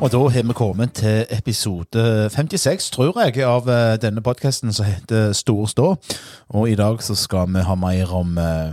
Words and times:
Og 0.00 0.08
da 0.08 0.18
har 0.32 0.46
vi 0.48 0.54
kommet 0.56 0.94
til 0.96 1.26
episode 1.28 2.30
56, 2.32 2.86
tror 2.90 3.18
jeg, 3.20 3.42
av 3.44 3.66
eh, 3.68 3.98
denne 4.00 4.22
podkasten 4.24 4.72
som 4.72 4.86
heter 4.88 5.34
Stor 5.36 5.66
stå. 5.68 5.88
Og 6.56 6.70
i 6.70 6.76
dag 6.78 7.02
så 7.04 7.12
skal 7.14 7.50
vi 7.52 7.60
ha 7.60 7.76
mer 7.76 8.08
om 8.16 8.38
eh, 8.40 8.72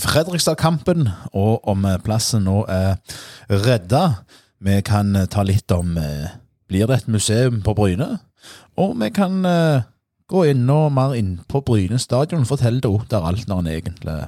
Fredrikstad-kampen, 0.00 1.10
og 1.36 1.68
om 1.68 1.84
eh, 1.84 1.98
plassen 2.00 2.46
nå 2.48 2.62
er 2.64 2.96
redda. 3.50 4.24
Vi 4.64 4.80
kan 4.80 5.12
ta 5.28 5.44
litt 5.44 5.68
om 5.76 5.98
Blir 6.68 6.88
det 6.88 7.02
et 7.02 7.12
museum 7.12 7.60
på 7.60 7.76
Bryne? 7.76 8.14
Og 8.80 8.96
vi 9.02 9.12
kan 9.12 9.42
gå 10.32 10.44
enda 10.48 10.86
mer 10.88 11.12
inn 11.18 11.42
på 11.44 11.60
Bryne 11.60 12.00
stadion 12.00 12.48
fortelle 12.48 12.80
til 12.80 13.02
der 13.10 13.28
alt 13.28 13.50
når 13.50 13.60
han 13.60 13.74
egentlig 13.74 14.20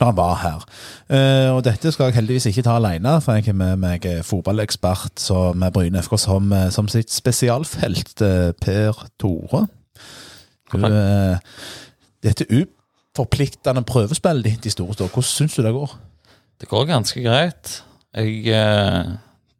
når 0.00 0.10
han 0.10 0.18
var 0.18 0.34
her. 0.42 0.66
Eh, 1.08 1.48
og 1.54 1.62
dette 1.66 1.92
skal 1.92 2.10
jeg 2.10 2.18
heldigvis 2.18 2.48
ikke 2.50 2.64
ta 2.66 2.76
alene, 2.78 3.16
for 3.24 3.38
jeg 3.38 3.48
har 3.48 3.58
med 3.58 3.80
meg 3.82 4.06
eh, 4.10 4.22
fotballekspert 4.26 5.22
som 5.22 5.64
Bryne 5.74 6.02
FK 6.04 6.16
som, 6.20 6.52
eh, 6.52 6.70
som 6.74 6.90
sitt 6.90 7.12
spesialfelt, 7.14 8.14
eh, 8.24 8.52
Per 8.60 9.04
Tore. 9.20 9.66
Du, 10.72 10.80
eh, 10.88 11.36
dette 12.24 12.46
uforpliktende 12.50 13.84
prøvespillet 13.86 14.48
ditt 14.48 14.66
i 14.66 14.74
Store 14.74 14.96
Stå, 14.96 15.10
hvordan 15.12 15.30
syns 15.30 15.54
du 15.58 15.62
det 15.62 15.74
går? 15.76 15.94
Det 16.60 16.70
går 16.70 16.88
ganske 16.88 17.22
greit. 17.22 17.78
Jeg 18.14 18.46
eh, 18.54 19.14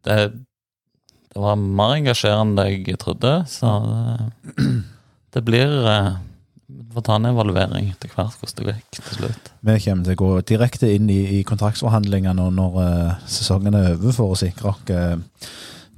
det, 0.05 0.17
det 1.33 1.41
var 1.43 1.57
mer 1.59 1.97
engasjerende 1.99 2.63
enn 2.69 2.85
jeg 2.87 2.99
trodde, 3.01 3.33
så 3.51 3.71
eh, 3.91 4.69
det 5.35 5.43
blir 5.47 5.89
eh, 5.91 6.13
Vi 6.75 6.95
får 6.95 7.05
ta 7.07 7.15
en 7.19 7.29
evaluering 7.29 7.87
etter 7.93 8.11
hvert 8.11 8.35
hvordan 8.41 8.67
det 8.67 8.75
gikk 8.75 8.97
til 8.97 9.19
slutt. 9.19 9.51
Vi 9.67 9.77
kommer 9.85 10.07
til 10.07 10.17
å 10.17 10.21
gå 10.21 10.31
direkte 10.51 10.89
inn 10.91 11.07
i, 11.11 11.21
i 11.37 11.43
kontraktsforhandlingene 11.47 12.49
når 12.55 12.75
uh, 12.81 13.13
sesongen 13.31 13.77
er 13.77 13.93
over, 13.93 14.15
for 14.15 14.33
å 14.33 14.39
sikre 14.39 14.75
uh, 14.91 15.47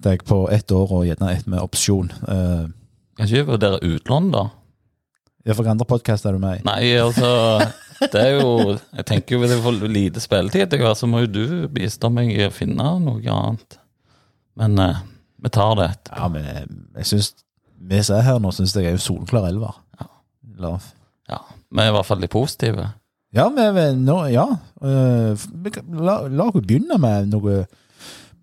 deg 0.05 0.23
på 0.27 0.43
ett 0.53 0.71
år 0.75 0.93
og 0.99 1.07
gjerne 1.07 1.33
ett 1.33 1.49
med 1.49 1.63
opsjon. 1.63 2.13
Uh, 2.27 2.69
Kan 3.17 3.25
ikke 3.25 3.41
vi 3.41 3.49
vurdere 3.49 3.81
utlån, 3.81 4.31
da? 4.35 4.47
ja, 5.47 5.55
for 5.55 5.67
andre 5.71 5.87
podkaster 5.87 6.31
er 6.31 6.37
du 6.37 6.43
med 6.43 6.59
i. 6.59 6.63
Nei, 6.67 6.81
altså 6.99 7.29
Det 7.97 8.19
er 8.19 8.33
jo 8.35 8.75
Jeg 8.75 9.05
tenker 9.07 9.35
jo 9.35 9.41
hvis 9.41 9.53
jeg 9.55 9.63
får 9.63 9.77
lite 9.89 10.21
spilletid 10.21 10.65
etter 10.67 10.83
hvert, 10.83 10.99
så 10.99 11.09
må 11.09 11.23
jo 11.23 11.31
du 11.31 11.45
bistå 11.73 12.11
meg 12.13 12.33
i 12.35 12.43
å 12.45 12.53
finne 12.53 12.91
noe 13.01 13.23
annet. 13.33 13.79
Men 14.59 14.77
eh, 14.81 15.03
vi 15.45 15.51
tar 15.53 15.75
det. 15.79 15.87
etterpå. 15.95 16.19
Ja, 16.19 16.27
men 16.33 16.45
jeg, 16.97 17.07
synes 17.09 17.33
Vi 17.77 18.03
som 18.03 18.17
er 18.17 18.25
her 18.27 18.39
nå, 18.43 18.51
syns 18.53 18.75
jeg 18.75 18.89
er 18.89 18.97
jo 18.97 19.01
solklar 19.01 19.47
elver. 19.49 19.79
Eller- 20.55 20.93
Ja, 21.29 21.37
Vi 21.71 21.81
er 21.83 21.89
i 21.89 21.91
hvert 21.91 22.05
fall 22.07 22.21
litt 22.23 22.31
positive. 22.31 22.93
Ja, 23.35 23.49
men 23.49 24.05
no, 24.05 24.21
ja. 24.31 24.45
vi 24.81 25.71
la, 25.91 26.21
la 26.27 26.45
oss 26.47 26.61
begynne 26.61 26.95
med 26.97 27.27
noe 27.33 27.65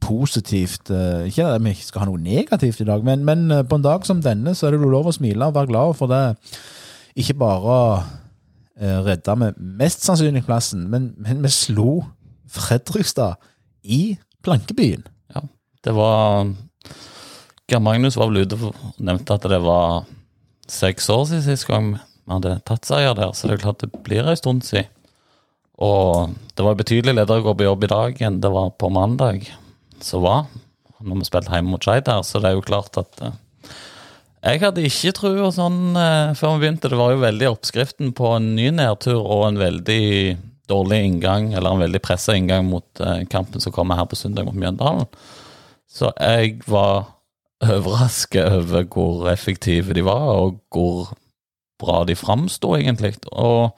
positivt. 0.00 0.90
øh, 0.90 1.24
ikke 1.26 1.46
at 1.46 1.62
vi 1.64 1.70
ikke 1.72 1.84
skal 1.86 2.00
ha 2.04 2.06
noe 2.10 2.20
negativt 2.20 2.80
i 2.80 2.84
dag, 2.84 3.04
men, 3.04 3.24
men 3.24 3.50
øh, 3.50 3.64
på 3.68 3.76
en 3.78 3.82
dag 3.86 4.04
som 4.06 4.20
denne 4.22 4.52
så 4.54 4.66
er 4.68 4.76
det 4.76 4.80
lov 4.84 5.08
å 5.08 5.12
smile 5.16 5.46
og 5.48 5.54
være 5.56 5.66
glad 5.72 5.94
for 5.96 6.06
det. 6.12 6.36
Ikke 7.16 7.34
bare 7.38 8.04
redda 8.76 9.34
vi 9.38 9.48
mest 9.78 10.02
sannsynlig 10.04 10.44
plassen, 10.44 10.88
men, 10.90 11.12
men 11.16 11.42
vi 11.44 11.48
slo 11.48 12.02
Fredrikstad 12.50 13.36
i 13.84 14.18
Plankebyen. 14.42 15.04
Ja, 15.34 15.40
Det 15.84 15.94
var 15.94 16.50
Geir 17.70 17.80
Magnus 17.80 18.16
var 18.18 18.28
vel 18.28 18.42
ute 18.44 18.58
og 18.60 18.74
nevnte 18.98 19.36
at 19.38 19.46
det 19.48 19.60
var 19.62 20.04
seks 20.70 21.08
år 21.12 21.26
siden 21.30 21.46
sist 21.46 21.68
gang 21.68 21.94
vi 21.94 22.32
hadde 22.32 22.58
tatt 22.64 22.88
seier 22.88 23.16
der, 23.16 23.32
så 23.36 23.48
det 23.48 23.58
er 23.58 23.64
klart 23.66 23.82
det 23.84 23.90
blir 24.06 24.24
en 24.24 24.38
stund 24.38 24.64
siden. 24.64 24.88
Og 25.84 26.34
det 26.54 26.64
var 26.64 26.76
betydelig 26.78 27.16
lettere 27.16 27.42
å 27.42 27.46
gå 27.48 27.54
på 27.58 27.66
jobb 27.66 27.84
i 27.84 27.90
dag 27.90 28.20
enn 28.22 28.40
det 28.40 28.50
var 28.54 28.70
på 28.78 28.90
mandag, 28.94 29.48
som 30.04 30.22
var, 30.24 30.46
når 31.02 31.20
vi 31.20 31.28
spilte 31.28 31.52
hjemme 31.52 31.74
mot 31.74 31.84
Skeid 31.84 32.08
her, 32.08 32.22
så 32.24 32.40
det 32.40 32.52
er 32.52 32.56
jo 32.56 32.64
klart 32.64 32.96
at 33.00 33.24
eh, 33.26 33.34
jeg 34.44 34.60
hadde 34.60 34.84
ikke 34.84 35.14
trua 35.16 35.50
sånn 35.56 35.96
eh, 35.96 36.32
før 36.38 36.54
vi 36.54 36.64
begynte. 36.64 36.90
Det 36.92 37.00
var 37.00 37.14
jo 37.14 37.22
veldig 37.22 37.48
oppskriften 37.50 38.12
på 38.16 38.34
en 38.36 38.50
ny 38.56 38.68
nedtur 38.76 39.18
og 39.20 39.48
en 39.48 39.60
veldig 39.60 40.04
dårlig 40.70 41.00
inngang, 41.08 41.50
eller 41.52 41.74
en 41.74 41.84
veldig 41.84 42.00
pressa 42.04 42.36
inngang 42.36 42.68
mot 42.68 43.02
eh, 43.02 43.24
kampen 43.32 43.60
som 43.64 43.74
kommer 43.74 43.98
her 43.98 44.08
på 44.08 44.18
søndag 44.20 44.46
mot 44.46 44.56
Mjøndalen. 44.56 45.08
Så 45.90 46.10
jeg 46.18 46.60
var 46.68 47.10
overrasket 47.62 48.50
over 48.52 48.86
hvor 48.90 49.28
effektive 49.30 49.94
de 49.94 50.04
var, 50.04 50.28
og 50.34 50.60
hvor 50.74 51.14
bra 51.80 52.04
de 52.08 52.16
framsto, 52.16 52.74
egentlig. 52.76 53.14
Og 53.32 53.74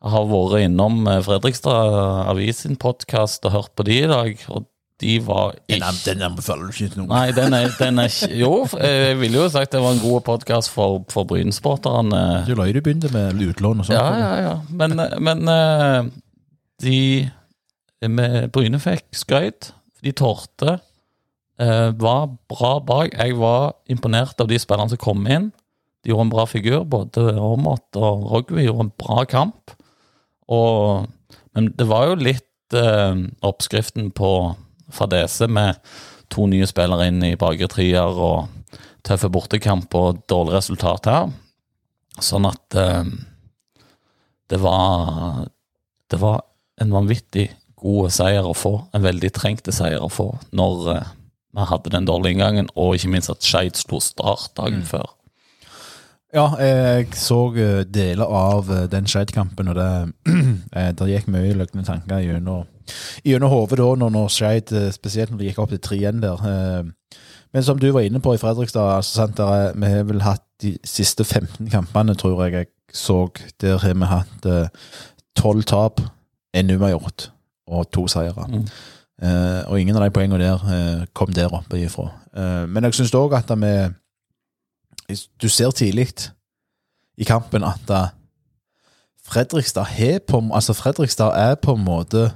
jeg 0.00 0.12
har 0.14 0.28
vært 0.30 0.66
innom 0.66 1.06
eh, 1.10 1.22
Fredrikstad 1.24 2.28
Avis 2.30 2.64
sin 2.64 2.78
podkast 2.80 3.44
og 3.48 3.56
hørt 3.56 3.72
på 3.76 3.86
de 3.88 3.98
i 4.04 4.10
dag, 4.10 4.44
og 4.48 4.68
de 5.00 5.16
var 5.24 5.54
ikke 5.64 5.90
den 6.04 6.22
anbefaler 6.26 6.68
du 6.68 6.74
ikke 6.74 6.92
til 6.92 7.00
noen. 7.00 7.12
Nei, 7.12 7.30
den 7.32 7.54
er, 7.56 7.70
den 7.78 8.02
er 8.02 8.16
Jo, 8.36 8.66
jeg 8.76 9.16
ville 9.20 9.40
jo 9.40 9.46
sagt 9.52 9.72
det 9.72 9.80
var 9.80 9.94
en 9.96 10.02
god 10.02 10.20
podkast 10.26 10.72
for, 10.72 11.00
for 11.12 11.28
Bryn-sporterne. 11.28 12.44
Du 12.44 12.52
jo 12.52 12.66
du 12.76 12.80
begynte 12.84 13.12
med 13.14 13.40
utlån 13.40 13.80
og 13.80 13.88
sånt. 13.88 13.96
Ja, 13.96 14.10
ja, 14.20 14.32
ja. 14.44 14.54
Men, 14.68 15.00
men 15.24 15.48
eh, 15.48 16.10
de 16.84 17.00
med 18.08 18.50
Bryne 18.52 18.80
fikk 18.80 19.08
skryt. 19.16 19.72
De 20.04 20.12
tålte. 20.16 20.78
Eh, 21.60 21.90
var 22.00 22.30
bra 22.50 22.74
bak. 22.80 23.14
Jeg 23.14 23.36
var 23.38 23.74
imponert 23.90 24.40
av 24.40 24.50
de 24.50 24.58
spillerne 24.60 24.92
som 24.92 25.00
kom 25.00 25.26
inn. 25.28 25.50
De 26.02 26.12
gjorde 26.12 26.28
en 26.28 26.32
bra 26.32 26.46
figur. 26.48 26.84
Både 26.88 27.34
Aamodt 27.36 27.98
og 28.00 28.28
Rogvi 28.32 28.66
gjorde 28.66 28.88
en 28.88 28.94
bra 29.00 29.24
kamp. 29.28 29.74
Og, 30.50 31.06
men 31.54 31.70
det 31.78 31.86
var 31.90 32.08
jo 32.10 32.22
litt 32.22 32.76
eh, 32.76 33.26
oppskriften 33.46 34.10
på 34.16 34.32
fadese 34.90 35.46
med 35.50 35.78
to 36.30 36.46
nye 36.50 36.66
spillere 36.66 37.10
inn 37.10 37.22
i 37.26 37.36
bakre 37.38 37.68
trier 37.70 38.18
og 38.18 38.48
tøffe 39.06 39.30
bortekamp 39.32 39.94
og 39.98 40.24
dårlig 40.30 40.56
resultat 40.58 41.08
her. 41.10 41.30
Sånn 42.20 42.48
at 42.48 42.76
eh, 42.78 43.04
det 44.50 44.58
var 44.58 45.46
Det 46.10 46.18
var 46.18 46.40
en 46.82 46.90
vanvittig 46.90 47.44
god 47.78 48.10
seier 48.10 48.42
å 48.42 48.54
få. 48.56 48.72
En 48.92 49.04
veldig 49.04 49.30
trengte 49.30 49.70
seier 49.70 50.02
å 50.02 50.10
få 50.10 50.32
når 50.50 50.88
eh, 50.96 51.10
vi 51.54 51.64
hadde 51.66 51.90
den 51.90 52.06
dårlige 52.06 52.32
inngangen, 52.36 52.68
og 52.78 52.94
ikke 52.94 53.08
minst 53.10 53.30
at 53.32 53.42
Skeid 53.42 53.76
slo 53.80 53.98
Start 54.00 54.52
dagen 54.56 54.82
før. 54.86 55.08
Ja, 56.34 56.44
jeg 56.62 57.08
så 57.18 57.40
eh, 57.58 57.80
deler 57.90 58.28
av 58.30 58.68
eh, 58.70 58.84
den 58.92 59.08
Skeid-kampen, 59.10 59.68
og 59.72 59.74
det 59.74 59.86
eh, 60.78 60.92
der 60.94 61.10
gikk 61.10 61.26
mye 61.32 61.56
løgne 61.58 61.82
tanker 61.86 62.22
gjennom 62.22 62.68
gjennom 63.26 63.50
hodet 63.52 63.78
da, 63.78 63.88
når, 63.98 64.12
når 64.14 64.28
Skeid, 64.34 64.70
spesielt 64.94 65.30
når 65.30 65.38
det 65.42 65.48
gikk 65.50 65.58
opp 65.62 65.74
til 65.74 65.82
3-1 65.88 66.22
der. 66.22 66.44
eh. 66.52 67.18
Men 67.52 67.66
som 67.66 67.78
du 67.82 67.88
var 67.90 68.06
inne 68.06 68.20
på 68.22 68.34
i 68.34 68.38
Fredrikstad, 68.38 68.92
altså, 69.00 69.24
sant, 69.24 69.36
der, 69.38 69.50
er- 69.50 69.74
vi 69.78 69.90
har 69.90 70.06
vel 70.06 70.22
hatt 70.22 70.44
de 70.62 70.76
siste 70.86 71.24
15 71.26 71.66
kampene, 71.70 72.14
tror 72.14 72.44
jeg 72.44 72.52
jeg 72.60 72.66
så, 72.94 73.24
der 73.62 73.78
har 73.82 73.94
vi 73.94 74.06
hatt 74.10 74.48
tolv 75.38 75.62
tap, 75.66 76.00
en 76.54 76.70
uavgjort 76.76 77.28
og 77.70 77.90
to 77.94 78.06
seire. 78.10 78.46
Mm. 78.50 78.64
Eh, 79.20 79.62
og 79.68 79.76
ingen 79.76 79.96
av 79.98 80.06
de 80.06 80.12
poengene 80.16 80.40
der 80.40 80.62
uh, 80.64 81.02
kom 81.12 81.32
der 81.36 81.52
oppe 81.52 81.76
ifra. 81.76 82.06
Uh, 82.32 82.64
men 82.70 82.86
jeg 82.86 82.96
syns 82.96 83.12
òg 83.18 83.36
at 83.36 83.52
vi 83.52 83.74
Du 85.42 85.48
ser 85.48 85.72
tidlig 85.74 86.06
i 87.18 87.24
kampen 87.24 87.64
at 87.66 87.90
Fredrikstad, 89.26 89.90
på, 90.26 90.38
altså 90.54 90.72
Fredrikstad 90.72 91.34
er 91.36 91.54
på 91.54 91.74
en 91.74 91.84
måte 91.84 92.30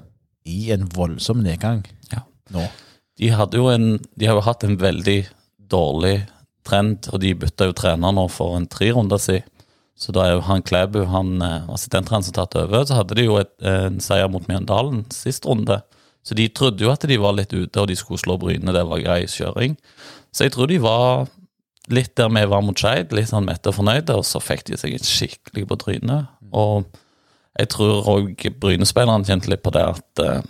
i 0.44 0.72
en 0.72 0.88
voldsom 0.94 1.38
nedgang 1.38 1.84
Ja. 2.12 2.26
nå. 2.50 2.66
De, 3.18 3.30
en, 3.30 3.98
de 4.18 4.26
har 4.26 4.34
jo 4.34 4.40
hatt 4.40 4.64
en 4.64 4.76
veldig 4.80 5.28
dårlig 5.70 6.26
trend, 6.66 7.08
og 7.12 7.20
de 7.20 7.34
bytta 7.34 7.70
jo 7.70 7.72
trener 7.72 8.12
nå 8.12 8.26
for 8.28 8.56
en 8.58 8.66
tre 8.66 8.90
runder 8.92 9.18
siden. 9.18 9.46
Så 9.96 10.12
da 10.12 10.26
er 10.26 10.32
jo 10.34 10.40
han 10.40 10.62
Klæbu, 10.62 11.04
han 11.06 11.38
assistenttreneren 11.42 12.26
som 12.26 12.34
tatt 12.34 12.56
over, 12.58 12.84
så 12.84 12.98
hadde 12.98 13.14
de 13.14 13.28
jo 13.28 13.38
et, 13.38 13.54
en 13.62 14.00
seier 14.02 14.28
mot 14.28 14.46
Mjøndalen 14.50 15.04
sist 15.14 15.46
runde. 15.46 15.78
Så 16.24 16.36
de 16.38 16.48
trodde 16.48 16.84
jo 16.84 16.92
at 16.92 17.04
de 17.04 17.20
var 17.20 17.36
litt 17.36 17.52
ute, 17.52 17.80
og 17.80 17.88
de 17.90 17.96
skulle 17.98 18.22
slå 18.22 18.38
Bryne, 18.40 18.72
det 18.72 18.84
var 18.88 19.02
grei 19.04 19.24
kjøring. 19.28 19.76
Så 20.32 20.46
jeg 20.46 20.54
tror 20.54 20.70
de 20.70 20.80
var 20.82 21.26
litt 21.92 22.14
der 22.16 22.30
vi 22.32 22.44
var 22.48 22.64
mot 22.64 22.80
Skeid, 22.80 23.12
litt 23.12 23.28
sånn 23.28 23.44
mette 23.44 23.68
og 23.70 23.76
fornøyde, 23.76 24.16
og 24.16 24.24
så 24.24 24.40
fikk 24.40 24.64
de 24.70 24.78
seg 24.80 24.96
en 24.96 25.04
skikkelig 25.04 25.66
på 25.68 25.80
trynet. 25.82 26.30
Og 26.56 26.88
jeg 27.58 27.70
tror 27.74 28.08
òg 28.10 28.46
Bryne-spillerne 28.60 29.28
kjente 29.28 29.52
litt 29.52 29.62
på 29.64 29.74
det 29.74 29.84
at 29.92 30.22
eh, 30.24 30.44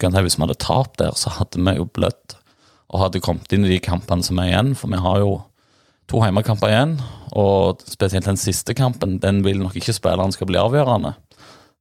kan 0.00 0.14
si, 0.14 0.22
Hvis 0.24 0.38
vi 0.38 0.46
hadde 0.46 0.60
tapt 0.62 0.98
der, 1.02 1.12
så 1.18 1.32
hadde 1.36 1.60
vi 1.60 1.76
jo 1.76 1.84
blødd 1.84 2.36
og 2.90 3.04
hadde 3.04 3.22
kommet 3.22 3.52
inn 3.52 3.66
i 3.66 3.74
de 3.74 3.82
kampene 3.82 4.24
som 4.26 4.38
er 4.40 4.50
igjen. 4.50 4.72
For 4.78 4.90
vi 4.90 4.98
har 4.98 5.20
jo 5.22 5.34
to 6.10 6.22
hjemmekamper 6.24 6.72
igjen, 6.72 6.96
og 7.38 7.84
spesielt 7.86 8.26
den 8.26 8.40
siste 8.40 8.74
kampen, 8.74 9.20
den 9.22 9.44
vil 9.44 9.60
nok 9.60 9.76
ikke 9.78 9.94
spillerne 9.94 10.34
skal 10.34 10.48
bli 10.50 10.58
avgjørende. 10.58 11.12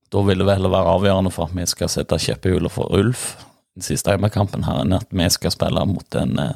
Da 0.10 0.24
vil 0.26 0.42
det 0.42 0.48
vel 0.50 0.70
være 0.70 0.96
avgjørende 0.96 1.32
for 1.34 1.50
at 1.50 1.58
vi 1.58 1.68
skal 1.70 1.92
sette 1.92 2.18
kjeppehjulet 2.22 2.74
for 2.74 2.92
Ulf 2.98 3.36
den 3.80 3.86
siste 3.86 4.12
hjemmekampen 4.12 4.66
her, 4.68 4.82
enn 4.84 4.96
at 4.98 5.12
vi 5.16 5.28
skal 5.32 5.54
spille 5.54 5.84
mot 5.88 6.06
den 6.16 6.40
eh, 6.42 6.56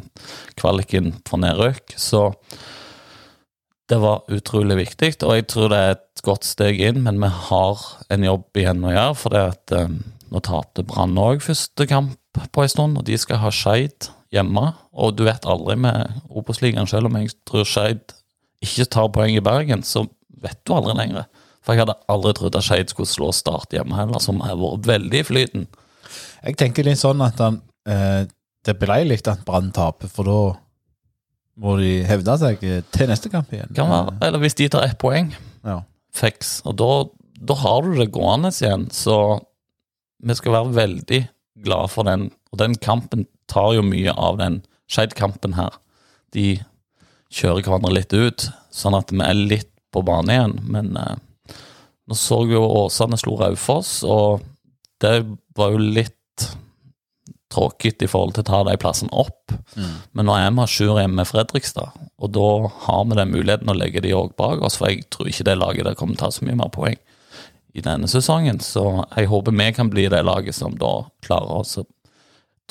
kvaliken 0.60 1.14
for 1.28 1.40
nedrykk. 1.40 1.96
Så 1.96 2.32
det 3.92 4.00
var 4.02 4.26
utrolig 4.34 4.80
viktig, 4.80 5.14
og 5.24 5.38
jeg 5.38 5.48
tror 5.52 5.72
det 5.72 5.80
er 5.80 5.96
et 5.96 6.24
godt 6.26 6.48
steg 6.48 6.82
inn, 6.84 7.04
men 7.06 7.22
vi 7.22 7.30
har 7.50 7.86
en 8.14 8.26
jobb 8.28 8.60
igjen 8.60 8.84
å 8.84 8.94
gjøre, 8.94 9.16
for 9.22 9.36
det 9.36 9.46
at 9.54 9.76
eh, 9.78 9.96
nå 10.34 10.44
tapte 10.44 10.86
Brann 10.88 11.16
òg 11.20 11.44
første 11.46 11.88
kamp 11.90 12.18
på 12.34 12.64
en 12.64 12.72
stund, 12.72 13.00
og 13.00 13.06
de 13.08 13.20
skal 13.22 13.42
ha 13.44 13.52
Skeid 13.54 14.10
hjemme. 14.34 14.72
Og 14.98 15.14
du 15.18 15.24
vet 15.28 15.46
aldri 15.46 15.78
med 15.80 16.24
Obos-ligaen, 16.34 16.90
selv 16.90 17.12
om 17.12 17.20
jeg 17.20 17.36
tror 17.48 17.68
Skeid 17.70 18.16
ikke 18.64 18.90
tar 18.96 19.12
poeng 19.14 19.36
i 19.38 19.44
Bergen, 19.44 19.84
så 19.86 20.08
vet 20.44 20.60
du 20.66 20.74
aldri 20.76 20.96
lenger. 20.98 21.28
For 21.64 21.74
jeg 21.74 21.84
hadde 21.86 21.96
aldri 22.12 22.34
trodd 22.38 22.58
at 22.60 22.66
Skeid 22.66 22.92
skulle 22.92 23.08
slå 23.08 23.30
Start 23.36 23.72
hjemme 23.76 23.96
heller, 23.96 24.20
som 24.24 24.42
har 24.44 24.58
vært 24.60 24.88
veldig 24.90 25.22
i 25.22 25.28
flyten. 25.28 25.68
Jeg 26.44 26.58
tenker 26.60 26.84
litt 26.88 27.00
sånn 27.00 27.22
at 27.24 27.40
han, 27.40 27.62
eh, 27.88 28.26
det 28.68 28.76
ble 28.80 28.98
litt 29.08 29.28
at 29.32 29.46
Brann 29.48 29.72
taper, 29.76 30.12
for 30.12 30.28
da 30.28 30.40
må 31.64 31.78
de 31.80 32.04
hevde 32.10 32.36
seg 32.42 32.64
eh, 32.68 32.82
til 32.92 33.08
neste 33.12 33.32
kamp 33.32 33.52
igjen. 33.54 33.72
Kan 33.78 33.92
være, 33.92 34.18
eller 34.28 34.44
hvis 34.44 34.58
de 34.60 34.68
tar 34.74 34.88
ett 34.88 34.98
poeng, 35.00 35.32
Ja. 35.64 35.82
fiks, 36.14 36.62
og 36.68 36.76
da, 36.82 36.90
da 37.40 37.56
har 37.64 37.82
du 37.88 37.96
det 37.98 38.12
gående 38.12 38.52
igjen. 38.52 38.90
Så 38.92 39.16
vi 40.24 40.36
skal 40.36 40.52
være 40.58 40.76
veldig 40.76 41.22
glad 41.64 41.90
for 41.94 42.04
den. 42.04 42.28
Og 42.52 42.60
den 42.60 42.76
kampen 42.76 43.26
tar 43.48 43.74
jo 43.78 43.82
mye 43.88 44.12
av 44.12 44.38
den 44.42 44.62
Skeid-kampen 44.92 45.56
her. 45.56 45.72
De 46.36 46.60
kjører 47.34 47.64
hverandre 47.64 47.94
litt 47.96 48.14
ut, 48.14 48.50
sånn 48.74 48.98
at 48.98 49.12
vi 49.14 49.24
er 49.26 49.34
litt 49.34 49.70
på 49.94 50.04
bane 50.06 50.34
igjen. 50.36 50.58
Men 50.70 50.98
eh, 51.00 51.16
nå 52.10 52.18
så 52.20 52.42
vi 52.44 52.58
jo 52.58 52.64
Åsane 52.84 53.18
slo 53.20 53.38
Raufoss, 53.40 54.02
og 54.04 54.44
det 55.04 55.22
var 55.56 55.72
jo 55.74 55.80
litt 55.82 56.20
tråkigt 57.54 58.02
i 58.02 58.10
forhold 58.10 58.34
til 58.36 58.44
å 58.44 58.50
ta 58.50 58.60
de 58.68 58.76
plassene 58.82 59.14
opp. 59.14 59.54
Men 60.12 60.28
nå 60.28 60.36
er 60.36 60.50
vi 60.52 60.64
à 60.66 61.00
hjemme 61.02 61.22
med 61.22 61.30
Fredrikstad, 61.30 61.94
og 62.18 62.34
da 62.34 62.50
har 62.88 63.06
vi 63.06 63.20
den 63.20 63.34
muligheten 63.34 63.70
å 63.70 63.78
legge 63.78 64.02
de 64.04 64.14
òg 64.18 64.36
bak 64.40 64.64
oss, 64.66 64.80
for 64.80 64.90
jeg 64.90 65.06
tror 65.14 65.30
ikke 65.30 65.48
det 65.48 65.60
laget 65.60 65.88
der 65.88 65.98
kommer 66.00 66.18
til 66.18 66.26
å 66.26 66.32
ta 66.32 66.38
så 66.38 66.48
mye 66.48 66.60
mer 66.60 66.74
poeng 66.74 66.98
i 67.74 67.82
denne 67.82 68.10
sesongen. 68.10 68.62
Så 68.62 68.84
jeg 69.16 69.30
håper 69.32 69.56
vi 69.56 69.70
kan 69.74 69.92
bli 69.94 70.08
det 70.12 70.24
laget 70.26 70.58
som 70.58 70.76
da 70.78 71.06
klarer 71.26 71.62
oss 71.62 71.78
å 71.82 71.86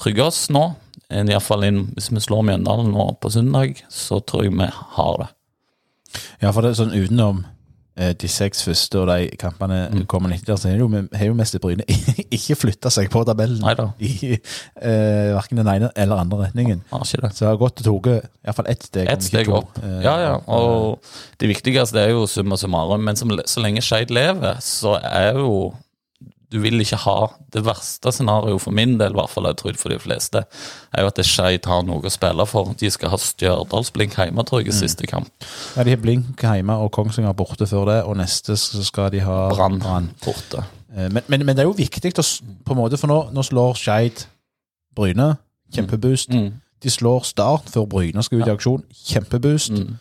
trygge 0.00 0.26
oss 0.26 0.48
nå. 0.50 0.72
Iallfall 1.12 1.66
hvis 1.94 2.10
vi 2.12 2.22
slår 2.24 2.46
Mjøndalen 2.48 2.92
nå 2.94 3.10
på 3.20 3.30
søndag, 3.32 3.82
så 3.92 4.20
tror 4.24 4.46
jeg 4.46 4.56
vi 4.56 4.68
har 4.96 5.18
det. 5.20 5.30
Ja, 6.42 6.52
for 6.52 6.62
det 6.62 6.72
er 6.72 6.80
sånn 6.82 6.96
utenom 6.96 7.44
de 8.16 8.28
seks 8.28 8.62
første 8.64 8.98
og 9.02 9.08
de 9.10 9.28
kampene 9.36 9.82
Mm. 9.92 10.06
kommer 10.08 10.32
etter, 10.32 10.56
så 10.56 10.68
har 10.70 10.78
det 10.78 10.80
jo, 10.80 10.88
har 11.18 11.26
jo 11.28 11.34
mest 11.36 11.58
Bryne 11.60 11.84
ikke 12.36 12.56
flytta 12.56 12.88
seg 12.90 13.10
på 13.12 13.24
tabellen 13.28 13.60
Neida. 13.60 13.90
i 14.00 14.32
eh, 14.32 15.32
verken 15.36 15.60
den 15.60 15.68
ene 15.68 15.90
eller 15.96 16.16
andre 16.22 16.46
retningen. 16.46 16.80
Har 16.90 17.04
det. 17.04 17.32
Så 17.36 17.44
det 17.44 17.50
har 17.50 17.60
gått 17.60 17.82
og 17.86 18.02
tatt 18.08 18.30
iallfall 18.46 18.70
ett 18.72 18.82
steg. 18.88 19.08
Et 19.12 19.22
steg 19.22 19.48
opp. 19.52 19.76
Eh, 19.82 20.00
Ja, 20.06 20.16
ja. 20.22 20.32
Og 20.46 21.02
det 21.38 21.48
viktigste 21.52 22.00
er 22.00 22.10
jo 22.14 22.24
summa 22.26 22.56
summarum, 22.56 23.04
men 23.04 23.16
som, 23.16 23.28
så 23.44 23.60
lenge 23.62 23.82
Skeid 23.84 24.10
lever, 24.10 24.56
så 24.64 24.96
er 25.02 25.34
jo 25.36 25.74
Du 26.52 26.58
vil 26.60 26.76
ikke 26.84 26.98
ha 27.06 27.14
Det 27.52 27.62
verste 27.64 28.12
scenarioet 28.12 28.60
for 28.60 28.74
min 28.76 28.98
del, 29.00 29.14
i 29.14 29.18
hvert 29.18 29.32
fall 29.32 29.48
jeg 29.48 29.56
tror 29.60 29.78
for 29.80 29.92
de 29.94 29.98
fleste, 30.02 30.42
er 30.92 31.02
jo 31.06 31.08
at 31.10 31.20
Skeid 31.24 31.66
har 31.70 31.82
noe 31.88 32.04
å 32.04 32.12
spille 32.12 32.46
for. 32.50 32.74
De 32.78 32.90
skal 32.92 33.12
ha 33.14 33.18
Stjørdals-Blink 33.20 34.14
hjemme, 34.20 34.44
tror 34.48 34.60
jeg, 34.62 34.68
i 34.72 34.76
siste 34.76 35.08
kamp. 35.10 35.30
Ja, 35.76 35.84
De 35.86 35.94
har 35.96 36.02
Blink 36.02 36.40
hjemme 36.44 36.76
og 36.84 36.92
Kongsvinger 36.92 37.32
borte 37.36 37.66
før 37.70 37.88
det, 37.88 37.98
og 38.04 38.16
neste 38.20 38.56
så 38.60 38.84
skal 38.84 39.10
de 39.14 39.24
ha 39.24 39.38
Brann 39.54 39.80
Brann. 39.82 40.10
borte. 40.24 40.64
Eh, 40.94 41.08
Men, 41.08 41.22
men, 41.28 41.46
men 41.46 41.56
det 41.56 41.64
er 41.64 41.70
jo 41.70 41.76
viktig 41.78 42.12
å 42.20 42.26
på 42.66 42.74
en 42.76 42.80
måte, 42.82 43.00
for 43.00 43.08
nå, 43.08 43.18
nå 43.32 43.42
slår 43.48 43.74
Skeid 43.80 44.26
Bryne. 44.96 45.36
Kjempeboost. 45.72 46.28
Mm. 46.36 46.50
De 46.82 46.90
slår 46.90 47.24
Start 47.24 47.70
før 47.72 47.86
Bryne 47.88 48.22
skal 48.22 48.42
ut 48.42 48.48
i 48.50 48.52
aksjon. 48.52 48.82
Kjempeboost. 49.08 49.72
Mm. 49.72 49.94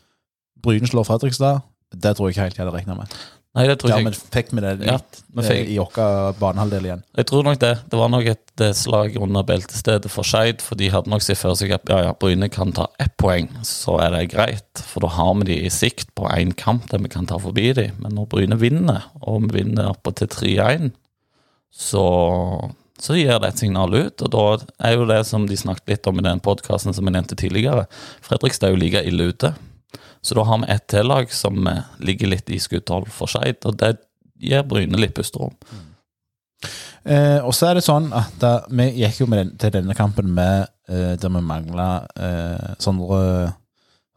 Bryne 0.64 0.88
slår 0.90 1.08
Fredrikstad. 1.08 1.62
Det 1.96 2.16
tror 2.18 2.28
jeg 2.28 2.36
ikke 2.36 2.42
helt 2.48 2.58
jeg 2.58 2.66
hadde 2.66 2.76
regna 2.78 2.96
med. 2.98 3.16
Nei, 3.52 3.66
det 3.68 3.82
tror 3.82 3.92
jeg 3.92 4.00
Dermed 4.00 4.16
fikk 4.32 4.54
vi 4.56 4.62
det 4.64 4.70
litt 4.80 4.88
Ja, 4.88 5.56
i 5.60 5.76
vår 5.76 6.38
banehalvdel 6.40 6.86
igjen. 6.88 7.02
Jeg 7.20 7.28
tror 7.28 7.44
nok 7.44 7.58
det. 7.60 7.72
Det 7.92 7.98
var 8.00 8.12
nok 8.14 8.30
et 8.32 8.64
slag 8.80 9.18
under 9.20 9.44
beltestedet 9.48 10.12
for 10.14 10.28
Skeid, 10.28 10.64
for 10.64 10.80
de 10.80 10.88
hadde 10.94 11.12
nok 11.12 11.26
sett 11.26 11.42
for 11.42 11.60
seg 11.60 11.74
at 11.76 11.92
ja, 11.92 11.98
ja, 12.06 12.14
Bryne 12.16 12.48
kan 12.52 12.72
ta 12.78 12.88
ett 13.04 13.18
poeng, 13.20 13.50
så 13.68 13.98
er 14.06 14.16
det 14.16 14.30
greit. 14.32 14.84
For 14.88 15.04
da 15.04 15.10
har 15.18 15.34
vi 15.42 15.50
de 15.50 15.58
i 15.66 15.72
sikt 15.74 16.14
på 16.16 16.30
én 16.32 16.54
kamp 16.56 16.88
der 16.94 17.04
vi 17.04 17.12
kan 17.12 17.28
ta 17.28 17.42
forbi 17.44 17.74
de. 17.76 17.90
Men 18.00 18.16
når 18.16 18.30
Bryne 18.32 18.60
vinner, 18.62 19.10
og 19.20 19.44
vi 19.50 19.58
vinner 19.60 19.92
oppe 19.92 20.16
til 20.16 20.32
3-1, 20.32 20.94
så, 21.76 22.06
så 23.04 23.18
gir 23.20 23.36
det 23.36 23.52
et 23.52 23.66
signal 23.66 23.92
ut. 23.92 24.24
Og 24.24 24.32
da 24.32 24.46
er 24.88 24.96
jo 24.96 25.10
det 25.12 25.26
som 25.28 25.50
de 25.50 25.60
snakket 25.60 25.92
litt 25.92 26.08
om 26.08 26.24
i 26.24 26.28
den 26.30 26.40
podkasten 26.44 26.96
som 26.96 27.04
jeg 27.04 27.18
nevnte 27.18 27.36
tidligere, 27.40 27.90
Fredrikstad 28.24 28.70
er 28.72 28.78
jo 28.78 28.82
like 28.86 29.04
ille 29.12 29.28
ute. 29.34 29.52
Så 30.22 30.38
da 30.38 30.46
har 30.46 30.60
vi 30.62 30.70
ett 30.74 30.88
tillag 30.92 31.32
som 31.34 31.68
eh, 31.68 31.84
ligger 32.00 32.30
litt 32.34 32.50
i 32.50 32.60
skuddhold 32.62 33.10
for 33.14 33.32
Skeid, 33.32 33.64
og 33.66 33.80
det 33.82 33.96
gir 34.42 34.66
Bryne 34.70 35.00
litt 35.00 35.16
pusterom. 35.18 35.56
Eh, 37.04 37.40
og 37.42 37.56
så 37.58 37.72
er 37.72 37.80
det 37.80 37.86
sånn 37.86 38.12
at 38.14 38.36
da, 38.42 38.52
vi 38.70 38.92
gikk 39.02 39.24
jo 39.24 39.30
med 39.32 39.42
den, 39.42 39.56
til 39.62 39.74
denne 39.74 39.96
kampen 39.98 40.30
med 40.38 40.70
eh, 40.92 41.16
der 41.18 41.34
vi 41.34 41.42
mangla 41.42 41.90
eh, 42.14 42.76
Sondre 42.82 43.24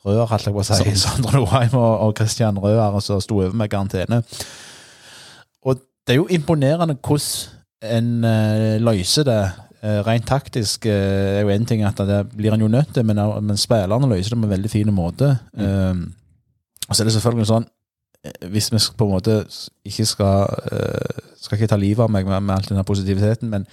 Røer, 0.05 0.27
holdt 0.29 0.51
jeg 0.51 0.53
på 0.53 0.61
å 0.61 0.67
si. 0.69 0.95
Sondre 1.01 1.39
Norheim 1.39 1.79
og, 1.81 1.93
og 2.05 2.19
Christian 2.19 2.61
Røer, 2.61 3.01
som 3.01 3.23
sto 3.25 3.41
over 3.41 3.56
med 3.56 3.73
karantene. 3.73 4.21
Og 5.65 5.81
det 6.05 6.12
er 6.12 6.21
jo 6.21 6.29
imponerende 6.29 6.99
hvordan 7.01 7.55
en 7.85 8.25
eh, 8.29 8.75
løser 8.81 9.29
det. 9.29 9.41
Eh, 9.85 10.01
rent 10.07 10.25
taktisk 10.25 10.87
eh, 10.89 11.39
er 11.39 11.43
jo 11.45 11.53
én 11.53 11.67
ting 11.69 11.83
at 11.85 11.99
det 12.09 12.23
blir 12.33 12.55
en 12.55 12.63
jo 12.65 12.71
nødt 12.73 12.95
til, 12.97 13.05
men, 13.05 13.21
men 13.45 13.59
spillerne 13.61 14.09
løser 14.09 14.33
det 14.33 14.39
på 14.39 14.47
en 14.49 14.55
veldig 14.55 14.71
fin 14.73 14.93
måte. 14.97 15.35
Eh, 15.61 15.99
og 16.89 16.95
så 16.95 17.03
er 17.03 17.09
det 17.09 17.15
selvfølgelig 17.17 17.49
sånn 17.49 17.67
eh, 18.25 18.47
Hvis 18.53 18.71
vi 18.73 18.81
på 18.97 19.07
en 19.07 19.15
måte 19.15 19.37
ikke 19.89 20.05
skal 20.09 20.51
eh, 20.73 21.21
Skal 21.41 21.59
ikke 21.59 21.69
ta 21.73 21.79
livet 21.81 22.05
av 22.05 22.13
meg 22.13 22.29
med, 22.29 22.45
med 22.45 22.57
all 22.57 22.67
den 22.69 22.89
positiviteten, 22.89 23.53
men 23.53 23.67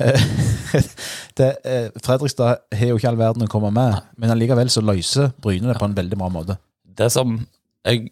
eh, 0.00 0.24
det, 1.38 1.50
eh, 1.64 1.88
Fredrikstad 2.04 2.64
har 2.72 2.92
jo 2.92 2.96
ikke 3.00 3.12
all 3.12 3.20
verden 3.20 3.44
å 3.44 3.52
komme 3.52 3.72
med, 3.74 4.00
men 4.16 4.32
allikevel 4.32 4.72
så 4.72 4.84
løser 4.84 5.32
Bryne 5.44 5.68
det 5.68 5.76
på 5.80 5.88
en 5.90 5.96
veldig 5.96 6.20
bra 6.20 6.32
måte. 6.32 6.56
det 6.84 7.10
som 7.12 7.36
jeg 7.84 8.08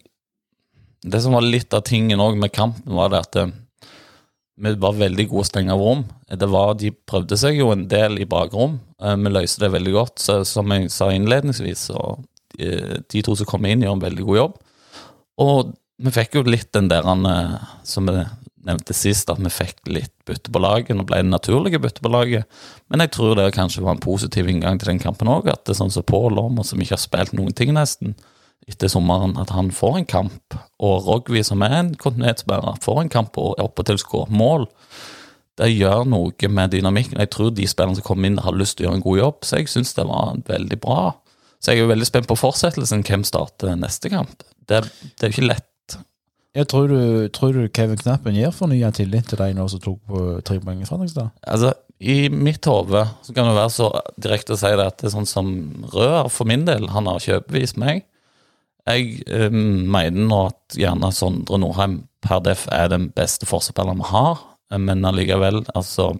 Det 1.01 1.21
som 1.21 1.33
var 1.33 1.43
litt 1.43 1.73
av 1.73 1.81
tingen 1.81 2.21
òg 2.21 2.37
med 2.37 2.53
kampen, 2.53 2.93
var 2.93 3.09
det 3.09 3.25
at 3.25 3.41
eh, 3.41 3.55
vi 4.55 4.73
var 4.77 4.93
veldig 4.97 5.25
gode 5.31 5.45
å 5.45 5.49
stenge 5.49 5.73
av 5.73 5.81
rom. 5.81 6.03
Det 6.29 6.49
var, 6.49 6.75
de 6.77 6.91
prøvde 7.09 7.37
seg 7.39 7.57
jo 7.57 7.71
en 7.73 7.87
del 7.89 8.19
i 8.21 8.27
bakrom. 8.29 8.79
Eh, 9.01 9.15
Vi 9.17 9.31
løste 9.33 9.65
det 9.65 9.73
veldig 9.73 9.93
godt. 9.95 10.19
Så, 10.21 10.43
som 10.45 10.69
jeg 10.71 10.91
sa 10.93 11.09
innledningsvis, 11.13 11.87
så 11.89 12.17
de, 12.57 13.01
de 13.09 13.23
to 13.25 13.35
som 13.35 13.49
kom 13.49 13.65
inn, 13.65 13.81
gjør 13.81 13.97
en 13.97 14.05
veldig 14.05 14.27
god 14.27 14.37
jobb. 14.37 14.59
Og 15.41 15.73
vi 16.03 16.13
fikk 16.13 16.37
jo 16.37 16.45
litt 16.45 16.71
den 16.75 16.89
der 16.91 17.05
eh, 17.07 17.55
som 17.87 18.09
vi 18.09 18.23
nevnte 18.63 18.95
sist, 18.95 19.27
at 19.29 19.41
vi 19.43 19.51
fikk 19.51 19.81
litt 19.91 20.13
bytte 20.27 20.53
på 20.53 20.61
laget. 20.61 20.93
Nå 20.95 21.03
ble 21.07 21.23
det 21.23 21.31
naturlige 21.31 21.81
bytte 21.83 22.03
på 22.03 22.11
laget, 22.13 22.45
men 22.87 23.03
jeg 23.03 23.11
tror 23.17 23.35
det 23.35 23.49
kanskje 23.57 23.83
var 23.83 23.97
en 23.97 24.03
positiv 24.05 24.47
inngang 24.47 24.77
til 24.79 24.93
den 24.93 25.01
kampen 25.03 25.27
òg. 25.27 25.49
At 25.51 25.65
det 25.65 25.73
er 25.73 25.81
sånn 25.81 25.91
som 25.91 26.05
Pål 26.07 26.37
Lommer, 26.37 26.63
som 26.67 26.79
ikke 26.79 26.95
har 26.95 27.03
spilt 27.03 27.35
noen 27.35 27.51
ting 27.57 27.73
nesten 27.75 28.15
etter 28.69 28.91
sommeren, 28.91 29.35
at 29.41 29.51
han 29.55 29.71
får 29.75 29.97
en 29.99 30.07
kamp. 30.09 30.57
Og 30.83 31.07
Rogvi, 31.07 31.43
som 31.45 31.63
er 31.65 31.75
en 31.79 31.91
kontinuitetsbærer, 31.99 32.79
får 32.83 33.01
en 33.01 33.11
kamp 33.13 33.37
og 33.41 33.57
er 33.57 33.67
oppe 33.67 33.85
til 33.87 33.99
å 33.99 34.03
skåre 34.03 34.33
mål. 34.33 34.69
Det 35.59 35.69
gjør 35.69 36.07
noe 36.09 36.49
med 36.49 36.73
dynamikken. 36.73 37.19
Jeg 37.21 37.29
tror 37.33 37.51
de 37.53 37.67
spillerne 37.69 37.99
som 37.99 38.05
kommer 38.07 38.29
inn, 38.29 38.39
har 38.41 38.55
lyst 38.57 38.77
til 38.77 38.87
å 38.87 38.89
gjøre 38.89 38.99
en 39.01 39.05
god 39.05 39.19
jobb, 39.19 39.43
så 39.45 39.59
jeg 39.59 39.69
syns 39.73 39.93
det 39.97 40.07
var 40.09 40.39
veldig 40.47 40.79
bra. 40.81 41.11
Så 41.61 41.71
jeg 41.71 41.79
er 41.79 41.85
jo 41.85 41.91
veldig 41.93 42.07
spent 42.09 42.27
på 42.27 42.39
fortsettelsen. 42.39 43.05
Hvem 43.07 43.23
starter 43.27 43.77
neste 43.79 44.11
kamp? 44.11 44.43
Det, 44.67 44.81
det 44.83 45.27
er 45.27 45.31
jo 45.31 45.37
ikke 45.37 45.51
lett. 45.51 45.69
Jeg 46.53 46.67
tror 46.69 46.89
du, 46.91 47.29
tror 47.33 47.55
du 47.55 47.63
Kevin 47.73 47.97
Knappen 47.97 48.35
gir 48.37 48.51
fornya 48.53 48.91
tillit 48.93 49.25
til 49.31 49.39
de 49.39 49.55
nå 49.57 49.63
som 49.71 49.81
tok 49.81 50.01
på 50.05 50.25
tre 50.45 50.59
poeng 50.61 50.83
i 50.83 50.85
Fredrikstad? 50.85 51.31
Altså, 51.49 51.71
I 51.97 52.27
mitt 52.29 52.67
hode 52.69 53.07
så 53.25 53.33
kan 53.33 53.49
det 53.49 53.55
være 53.57 53.71
så 53.73 53.89
direkte 54.21 54.53
å 54.53 54.59
si 54.61 54.69
det 54.69 54.85
at 54.85 54.99
det 55.01 55.09
er 55.09 55.15
sånn 55.15 55.29
som 55.29 55.49
Røer, 55.95 56.29
for 56.33 56.49
min 56.49 56.67
del, 56.67 56.91
han 56.93 57.09
har 57.09 57.23
kjøpevist 57.23 57.79
meg. 57.81 58.05
Jeg 58.89 59.23
eh, 59.31 59.53
mener 59.53 60.27
nå 60.27 60.41
at 60.49 60.75
gjerne 60.75 61.11
Sondre 61.15 61.59
Nordheim 61.61 62.01
per 62.23 62.43
def 62.43 62.65
er 62.71 62.89
den 62.91 63.09
beste 63.15 63.47
forsvarsspilleren 63.47 64.01
vi 64.01 64.11
har, 64.11 64.43
men 64.79 65.05
allikevel, 65.05 65.65
altså 65.75 66.13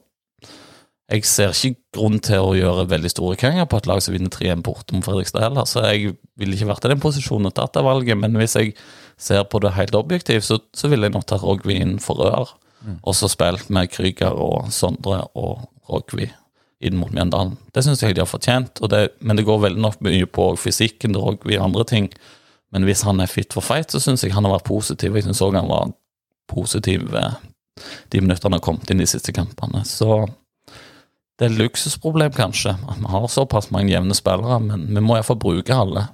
Jeg 1.11 1.25
ser 1.27 1.51
ikke 1.51 1.81
grunn 1.97 2.19
til 2.23 2.41
å 2.41 2.53
gjøre 2.55 2.85
veldig 2.89 3.09
store 3.11 3.35
krenger 3.37 3.67
på 3.69 3.77
et 3.77 3.87
lag 3.89 3.99
som 4.01 4.15
vinner 4.15 4.31
3-1 4.31 4.61
borte 4.65 4.95
mot 4.95 5.03
Fredrikstad 5.05 5.43
heller, 5.43 5.67
så 5.67 5.83
jeg 5.89 6.13
ville 6.39 6.55
ikke 6.55 6.69
vært 6.71 6.87
i 6.87 6.91
den 6.93 7.01
posisjonen 7.03 7.49
og 7.51 7.55
tatt 7.57 7.75
det 7.75 7.83
valget, 7.85 8.17
men 8.17 8.37
hvis 8.39 8.55
jeg 8.57 8.71
ser 9.19 9.43
på 9.51 9.59
det 9.61 9.75
helt 9.75 9.97
objektivt, 9.99 10.47
så, 10.47 10.57
så 10.73 10.89
ville 10.89 11.09
jeg 11.09 11.13
nok 11.13 11.27
tatt 11.27 11.43
Rogvi 11.43 11.75
inn 11.83 11.97
for 12.01 12.23
Røer, 12.23 12.55
og 12.95 13.17
så 13.19 13.29
spilt 13.31 13.69
med 13.71 13.91
Krüger 13.91 14.31
og 14.31 14.71
Sondre 14.73 15.25
og 15.35 15.67
Rogvi 15.91 16.29
inn 16.83 16.97
mot 16.99 17.11
Mjøndalen. 17.13 17.57
Det 17.75 17.83
syns 17.85 18.03
jeg 18.03 18.15
de 18.15 18.23
har 18.23 18.29
fortjent, 18.29 18.81
og 18.83 18.91
det, 18.95 19.03
men 19.19 19.39
det 19.39 19.45
går 19.47 19.61
veldig 19.67 19.83
nok 19.83 19.99
mye 20.07 20.27
på 20.27 20.49
fysikken 20.59 21.15
til 21.15 21.23
Rogvi 21.23 21.59
og 21.59 21.67
andre 21.69 21.85
ting. 21.87 22.09
Men 22.73 22.87
hvis 22.89 23.03
han 23.05 23.21
er 23.21 23.29
fit 23.29 23.53
for 23.53 23.65
fight, 23.65 23.93
så 23.93 24.01
syns 24.01 24.23
jeg 24.25 24.33
han 24.33 24.47
har 24.47 24.55
vært 24.55 24.69
positiv. 24.69 25.15
Jeg 25.15 25.27
syns 25.27 25.43
òg 25.45 25.57
han 25.59 25.69
var 25.69 25.91
positiv 26.49 27.05
eh, 27.15 27.35
de 28.09 28.21
minuttene 28.21 28.49
han 28.49 28.57
har 28.57 28.65
kommet 28.65 28.89
inn 28.89 29.03
de 29.03 29.09
siste 29.09 29.33
kampene. 29.35 29.83
Så 29.85 30.25
det 31.37 31.47
er 31.47 31.51
et 31.51 31.61
luksusproblem, 31.61 32.33
kanskje, 32.33 32.75
at 32.75 32.99
vi 32.99 33.13
har 33.13 33.29
såpass 33.29 33.71
mange 33.73 33.93
jevne 33.93 34.17
spillere, 34.17 34.59
men 34.63 34.89
vi 34.89 35.05
må 35.05 35.17
iallfall 35.17 35.41
bruke 35.41 35.75
alle 35.75 36.07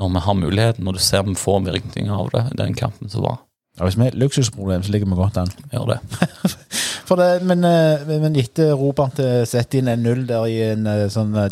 når 0.00 0.12
vi 0.14 0.20
har 0.24 0.36
muligheten, 0.38 0.84
når 0.84 0.96
du 0.96 1.02
ser 1.04 1.24
vi 1.26 1.36
får 1.36 1.58
virkninger 1.66 2.12
av 2.16 2.30
det 2.32 2.44
i 2.54 2.58
den 2.62 2.76
kampen 2.76 3.12
som 3.12 3.26
var. 3.26 3.42
Ja, 3.76 3.84
hvis 3.84 3.98
vi 3.98 4.06
har 4.06 4.14
et 4.14 4.20
luksusproblem, 4.20 4.82
så 4.82 4.92
ligger 4.92 5.10
vi 5.10 5.18
godt 5.18 5.36
an. 5.40 5.52
Gjør 5.72 5.94
det. 5.94 6.00
Det, 7.10 7.40
men, 7.42 7.64
eh, 7.66 8.04
men 8.22 8.36
etter 8.38 8.68
Robert 8.78 9.16
eh, 9.18 9.40
setter 9.42 9.80
inn 9.80 9.88
en 9.90 10.04
null 10.06 10.20
der 10.28 10.44
i 10.46 10.60
en 10.68 10.84
sånn 11.10 11.32
eh, 11.34 11.48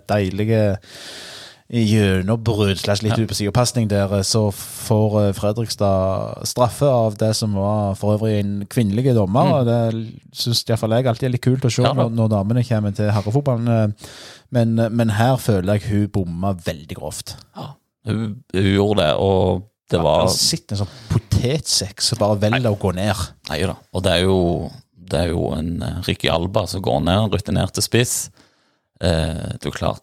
deilig 1.68 1.82
gjennombrudd 1.90 2.78
slash 2.80 3.02
litt 3.04 3.18
ut 3.20 3.28
på 3.28 3.36
sidepasning 3.36 3.88
der, 3.90 4.08
eh, 4.16 4.22
så 4.24 4.46
får 4.54 5.16
eh, 5.20 5.32
Fredrikstad 5.36 6.46
straffe 6.48 6.88
av 6.88 7.18
det 7.20 7.34
som 7.36 7.52
var 7.58 7.94
for 8.00 8.16
øvrig 8.16 8.38
en 8.40 8.54
kvinnelig 8.72 9.12
dommer. 9.18 9.50
og 9.58 9.66
Det 9.68 9.80
syns 10.32 10.64
iallfall 10.64 10.96
jeg 10.96 11.06
alltid 11.12 11.28
er 11.28 11.34
litt 11.36 11.44
kult 11.44 11.66
å 11.68 11.72
se 11.72 11.84
Ja, 11.84 11.92
når, 11.92 12.10
når 12.16 12.30
damene 12.32 12.64
kommer 12.64 12.96
til 12.96 13.12
herrefotballen. 13.12 13.68
eh, 13.68 14.08
Men, 14.50 14.74
men 14.96 15.10
her 15.12 15.36
føler 15.36 15.76
jeg 15.76 15.90
hun 15.90 16.08
bomma 16.08 16.54
veldig 16.64 16.96
grovt. 16.96 17.34
Ja, 17.56 17.74
hun, 18.08 18.38
hun 18.54 18.70
gjorde 18.72 19.02
det, 19.04 19.12
og 19.20 19.66
det 19.92 20.00
var 20.00 20.22
har 20.24 20.32
sett 20.32 20.72
en 20.72 20.80
sånn 20.82 20.96
potetsekk 21.12 22.00
som 22.04 22.18
bare 22.20 22.40
velger 22.40 22.72
å 22.72 22.78
gå 22.80 22.94
ned. 22.96 23.26
Nei 23.50 23.60
da. 23.68 23.76
Og 23.92 24.02
det 24.04 24.14
er 24.16 24.24
jo, 24.24 24.38
det 24.96 25.20
er 25.20 25.30
jo 25.34 25.50
en 25.56 25.74
Ricky 26.08 26.28
Alba 26.32 26.64
som 26.68 26.80
går 26.84 27.04
ned, 27.04 27.28
rutinert 27.36 27.76
til 27.76 27.84
spiss. 27.84 28.16
Eh, 29.04 29.52
det 29.52 29.60
er 29.60 29.68
jo 29.68 29.76
klart 29.76 30.00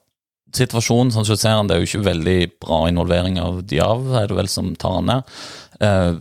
Situasjonen 0.56 1.12
sånn 1.14 1.28
som 1.28 1.38
du 1.38 1.42
ser 1.42 1.58
han, 1.58 1.68
det 1.70 1.76
er 1.76 1.84
jo 1.84 1.90
ikke 1.90 2.08
veldig 2.08 2.40
bra 2.64 2.86
involvering 2.90 3.40
av 3.42 3.62
Diav, 3.68 4.08
er 4.16 4.30
det 4.32 4.38
vel 4.38 4.50
som 4.52 4.74
tar 4.80 5.00
han 5.00 5.10
ned. 5.12 5.36
Eh, 5.84 6.18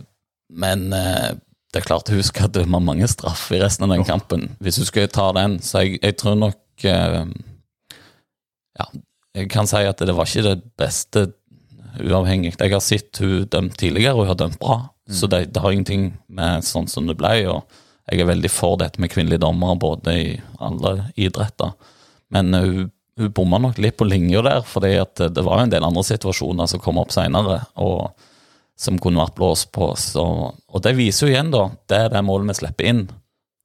men 0.55 0.85
eh, 0.93 1.31
det 1.71 1.81
er 1.81 1.87
klart 1.87 2.11
hun 2.11 2.23
skal 2.23 2.51
dømme 2.55 2.79
mange 2.83 3.07
straff 3.11 3.47
i 3.55 3.59
resten 3.59 3.87
av 3.87 3.95
den 3.95 4.05
kampen. 4.07 4.49
Hvis 4.63 4.79
hun 4.79 4.87
skal 4.87 5.09
ta 5.11 5.31
den, 5.35 5.57
så 5.63 5.83
jeg, 5.83 5.99
jeg 6.03 6.17
tror 6.21 6.37
nok 6.39 6.87
eh, 6.87 7.23
Ja, 8.75 8.85
jeg 9.35 9.49
kan 9.51 9.67
si 9.67 9.83
at 9.87 9.99
det 10.03 10.15
var 10.15 10.27
ikke 10.27 10.49
det 10.49 10.57
beste 10.79 11.29
uavhengig. 11.99 12.55
Jeg 12.59 12.71
har 12.71 12.83
sett 12.83 13.19
hun 13.23 13.47
dømt 13.51 13.77
tidligere, 13.79 14.15
og 14.15 14.25
hun 14.25 14.33
har 14.33 14.39
dømt 14.39 14.59
bra. 14.59 14.77
Så 15.11 15.27
det, 15.31 15.49
det 15.53 15.61
har 15.61 15.71
ingenting 15.71 16.09
med 16.27 16.65
sånn 16.65 16.87
som 16.91 17.07
det 17.07 17.17
ble. 17.19 17.33
Og 17.51 17.63
jeg 18.11 18.21
er 18.21 18.29
veldig 18.29 18.51
for 18.51 18.79
dette 18.81 19.01
med 19.01 19.11
kvinnelige 19.13 19.43
dommere, 19.43 19.77
både 19.79 20.15
i 20.15 20.25
alle 20.63 21.09
idretter. 21.19 21.75
Men 22.33 22.53
hun, 22.55 22.89
hun 23.19 23.33
bomma 23.35 23.59
nok 23.63 23.79
litt 23.79 23.97
på 23.99 24.07
linja 24.07 24.41
der, 24.45 24.63
fordi 24.67 24.95
at 24.99 25.21
det 25.31 25.43
var 25.45 25.61
jo 25.61 25.67
en 25.67 25.73
del 25.73 25.87
andre 25.87 26.03
situasjoner 26.03 26.67
som 26.71 26.81
kom 26.83 26.99
opp 26.99 27.13
seinere, 27.15 27.61
som 28.75 28.99
kunne 28.99 29.21
vært 29.21 29.37
blåst 29.37 29.71
på. 29.75 29.93
Så, 29.99 30.23
og 30.51 30.83
det 30.83 30.95
viser 30.97 31.27
jo 31.27 31.35
igjen, 31.35 31.53
da, 31.53 31.69
det 31.89 32.01
er 32.05 32.09
det 32.11 32.25
målet 32.27 32.51
vi 32.51 32.57
slipper 32.59 32.89
inn. 32.91 33.05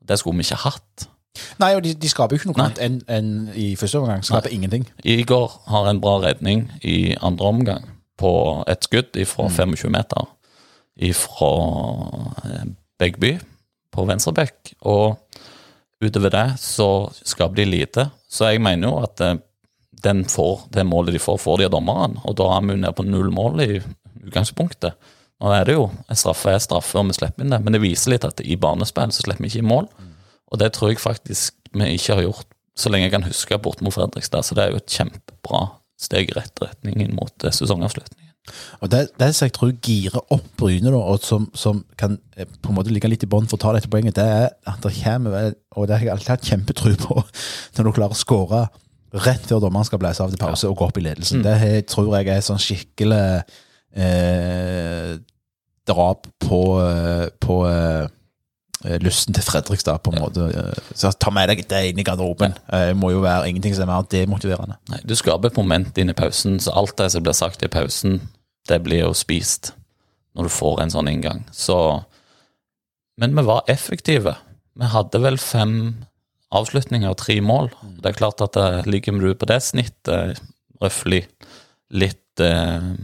Det 0.07 0.21
skulle 0.21 0.38
vi 0.38 0.47
ikke 0.47 0.62
hatt. 0.69 1.09
Nei, 1.62 1.73
og 1.76 1.85
de, 1.85 1.95
de 1.99 2.11
skaper 2.11 2.37
jo 2.37 2.40
ikke 2.40 2.50
noe 2.50 2.64
annet 2.64 2.80
enn 2.83 2.99
en, 3.11 3.30
i 3.54 3.73
første 3.78 4.00
omgang. 4.00 4.23
Skaper 4.26 4.54
ingenting. 4.54 4.87
Igor 5.07 5.61
har 5.71 5.88
en 5.90 6.02
bra 6.02 6.16
redning 6.25 6.66
i 6.83 7.14
andre 7.19 7.50
omgang 7.54 7.88
på 8.21 8.33
et 8.71 8.85
skudd 8.87 9.16
fra 9.30 9.49
25 9.49 9.90
meter 9.95 10.28
fra 11.16 11.52
Begby 13.00 13.38
på 13.95 14.04
venstrebekk. 14.04 14.75
Og 14.85 15.16
utover 16.00 16.33
det 16.33 16.49
så 16.62 16.88
skaper 17.23 17.61
de 17.61 17.69
lite. 17.69 18.09
Så 18.30 18.50
jeg 18.50 18.62
mener 18.64 18.88
jo 18.88 19.00
at 19.04 19.23
eh, 19.25 19.38
den 20.04 20.25
får, 20.25 20.66
det 20.73 20.87
målet 20.88 21.16
de 21.16 21.23
får, 21.23 21.40
får 21.42 21.61
de 21.61 21.69
av 21.69 21.75
dommeren. 21.75 22.19
Og 22.25 22.37
da 22.40 22.49
er 22.54 22.64
vi 22.64 22.76
jo 22.76 22.83
nede 22.83 22.97
på 22.97 23.07
null 23.07 23.33
mål 23.35 23.64
i 23.64 23.73
utgangspunktet. 24.26 24.97
Nå 25.40 25.52
er 25.57 25.66
det 25.69 25.76
jo 25.76 25.88
en 25.88 26.21
straffe 26.21 26.52
er 26.52 26.61
straffe, 26.61 26.99
og 27.00 27.09
vi 27.09 27.16
slipper 27.16 27.45
inn 27.45 27.52
det, 27.54 27.61
men 27.64 27.73
det 27.73 27.83
viser 27.83 28.12
litt 28.12 28.26
at 28.28 28.42
i 28.45 28.59
banespill 28.61 29.12
så 29.12 29.25
slipper 29.25 29.45
vi 29.45 29.52
ikke 29.52 29.64
i 29.64 29.71
mål. 29.71 29.88
Og 30.50 30.61
det 30.61 30.73
tror 30.76 30.92
jeg 30.92 31.00
faktisk 31.00 31.57
vi 31.76 31.92
ikke 31.95 32.16
har 32.19 32.26
gjort 32.26 32.49
så 32.80 32.90
lenge 32.90 33.09
jeg 33.09 33.14
kan 33.14 33.26
huske 33.26 33.59
bort 33.62 33.83
mot 33.85 33.95
Fredrikstad. 33.95 34.45
Så 34.47 34.57
det 34.57 34.64
er 34.64 34.75
jo 34.75 34.80
et 34.80 34.97
kjempebra 34.97 35.62
steg 36.00 36.33
i 36.33 36.37
rett 36.37 36.62
retning 36.62 37.02
inn 37.04 37.16
mot 37.16 37.45
eh, 37.45 37.54
sesongavslutningen. 37.54 38.30
Og 38.80 38.90
det, 38.92 39.00
det 39.21 39.30
som 39.37 39.47
jeg 39.49 39.54
tror 39.57 39.73
girer 39.85 40.21
opp 40.35 40.47
Bryne, 40.61 40.92
og 40.97 41.23
som, 41.25 41.49
som 41.54 41.83
kan 42.00 42.19
eh, 42.37 42.47
på 42.61 42.73
en 42.73 42.78
måte 42.78 42.92
ligge 42.95 43.09
litt 43.11 43.25
i 43.26 43.30
bånn 43.30 43.49
for 43.50 43.59
å 43.59 43.62
ta 43.64 43.75
dette 43.76 43.90
poenget, 43.92 44.19
det 44.19 44.26
er 44.26 44.47
at 44.71 44.80
det 44.85 44.95
kommer 45.02 45.52
Og 45.76 45.88
det 45.88 45.97
har 45.99 46.07
jeg 46.07 46.14
alltid 46.14 46.35
hatt 46.35 46.49
kjempetro 46.52 46.95
på, 47.07 47.19
når 47.78 47.88
du 47.90 47.92
klarer 47.97 48.16
å 48.16 48.21
skåre 48.21 48.62
rett 49.25 49.42
før 49.50 49.59
dommeren 49.64 49.87
skal 49.88 49.99
blæse 49.99 50.23
av 50.23 50.30
til 50.30 50.38
pause 50.38 50.69
og 50.71 50.76
gå 50.78 50.87
opp 50.87 50.99
i 51.00 51.02
ledelsen. 51.02 51.42
Det 51.42 51.57
jeg 51.59 51.87
tror 51.90 52.12
jeg 52.14 52.28
er 52.30 52.45
sånn 52.47 52.61
skikkelig 52.62 53.25
eh, 53.99 55.16
drap 55.90 56.26
på, 56.38 56.61
eh, 56.85 57.26
på 57.42 57.57
eh, 57.66 58.99
lysten 59.02 59.35
til 59.35 59.42
Fredrikstad, 59.45 59.99
på 60.04 60.12
en 60.14 60.23
måte. 60.23 60.47
Eh, 60.54 60.92
Så 60.95 61.11
ta 61.19 61.33
med 61.35 61.50
deg 61.50 61.64
det 61.69 61.80
inn 61.90 61.99
i 61.99 62.07
garderoben. 62.07 62.54
Det 62.71 62.97
må 62.97 63.11
jo 63.11 63.25
være 63.25 63.50
ingenting 63.50 63.75
som 63.75 63.88
er 63.88 63.92
mer 63.97 64.07
demotiverende. 64.14 64.78
Nei, 64.92 65.00
Du 65.04 65.16
skaper 65.19 65.50
et 65.50 65.59
moment 65.59 65.99
inn 65.99 66.12
i 66.14 66.16
pausen, 66.16 66.61
så 66.62 66.75
alt 66.78 66.97
det 67.00 67.11
som 67.12 67.26
blir 67.26 67.35
sagt 67.37 67.66
i 67.66 67.73
pausen, 67.73 68.21
det 68.71 68.81
blir 68.87 69.05
jo 69.05 69.15
spist 69.17 69.73
når 70.37 70.47
du 70.47 70.55
får 70.55 70.85
en 70.85 70.95
sånn 70.95 71.11
inngang. 71.11 71.45
Så 71.53 72.05
Men 73.21 73.35
vi 73.37 73.43
var 73.45 73.67
effektive. 73.69 74.33
Vi 74.81 74.87
hadde 74.89 75.19
vel 75.21 75.37
fem 75.37 75.75
avslutninger 76.57 77.11
og 77.11 77.19
tre 77.21 77.37
mål. 77.45 77.69
Det 78.00 78.11
er 78.11 78.17
klart 78.17 78.41
at 78.41 78.57
det 78.57 78.87
ligger 78.89 79.19
du 79.21 79.35
på 79.37 79.49
det 79.50 79.61
snittet, 79.62 80.41
røftlig 80.81 81.27
litt, 81.91 82.41
eh, 82.41 82.95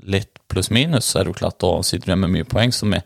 litt 0.00 0.40
pluss-minus, 0.48 1.04
så 1.04 1.20
er 1.20 1.24
det 1.24 1.34
jo 1.34 1.40
klart 1.42 1.60
da 1.60 1.74
sitter 1.84 2.12
du 2.12 2.16
med 2.16 2.32
mye 2.32 2.48
poeng. 2.48 2.72
Så 2.72 2.88
vi, 2.88 3.02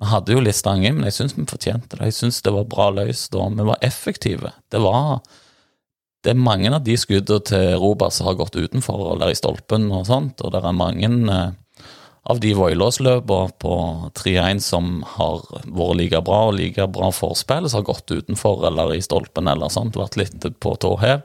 vi 0.00 0.10
hadde 0.10 0.34
jo 0.34 0.42
litt 0.42 0.58
stang 0.58 0.84
i, 0.84 0.92
men 0.92 1.06
jeg 1.08 1.18
syns 1.20 1.36
vi 1.38 1.46
fortjente 1.48 1.96
det. 1.96 2.10
Jeg 2.10 2.18
syns 2.18 2.42
det 2.42 2.52
var 2.56 2.68
bra 2.68 2.90
løst, 2.90 3.34
og 3.38 3.56
vi 3.56 3.68
var 3.70 3.80
effektive. 3.86 4.52
Det 4.72 4.82
var 4.82 5.22
det 6.24 6.32
er 6.32 6.40
mange 6.40 6.72
av 6.72 6.80
de 6.84 6.96
skuddene 6.96 7.44
til 7.44 7.74
Robert 7.80 8.14
som 8.16 8.30
har 8.30 8.38
gått 8.38 8.56
utenfor 8.56 9.10
eller 9.12 9.32
i 9.32 9.36
stolpen 9.36 9.90
og 9.92 10.06
sånt, 10.08 10.40
og 10.40 10.54
det 10.54 10.62
er 10.64 10.76
mange 10.76 11.10
eh, 11.10 11.52
av 12.24 12.40
de 12.40 12.54
Voilås-løpene 12.56 13.52
på 13.60 13.74
3-1 14.16 14.62
som 14.64 15.02
har 15.18 15.42
vært 15.68 15.98
like 16.00 16.22
bra 16.24 16.40
og 16.48 16.56
like 16.56 16.86
bra 16.94 17.10
forspill, 17.12 17.68
som 17.68 17.82
har 17.82 17.88
gått 17.90 18.14
utenfor 18.14 18.64
eller 18.70 18.94
i 18.96 19.04
stolpen 19.04 19.50
eller 19.52 19.72
sånt, 19.72 20.00
vært 20.00 20.16
litt 20.20 20.48
på 20.64 20.74
tå 20.80 20.94
hev. 21.04 21.24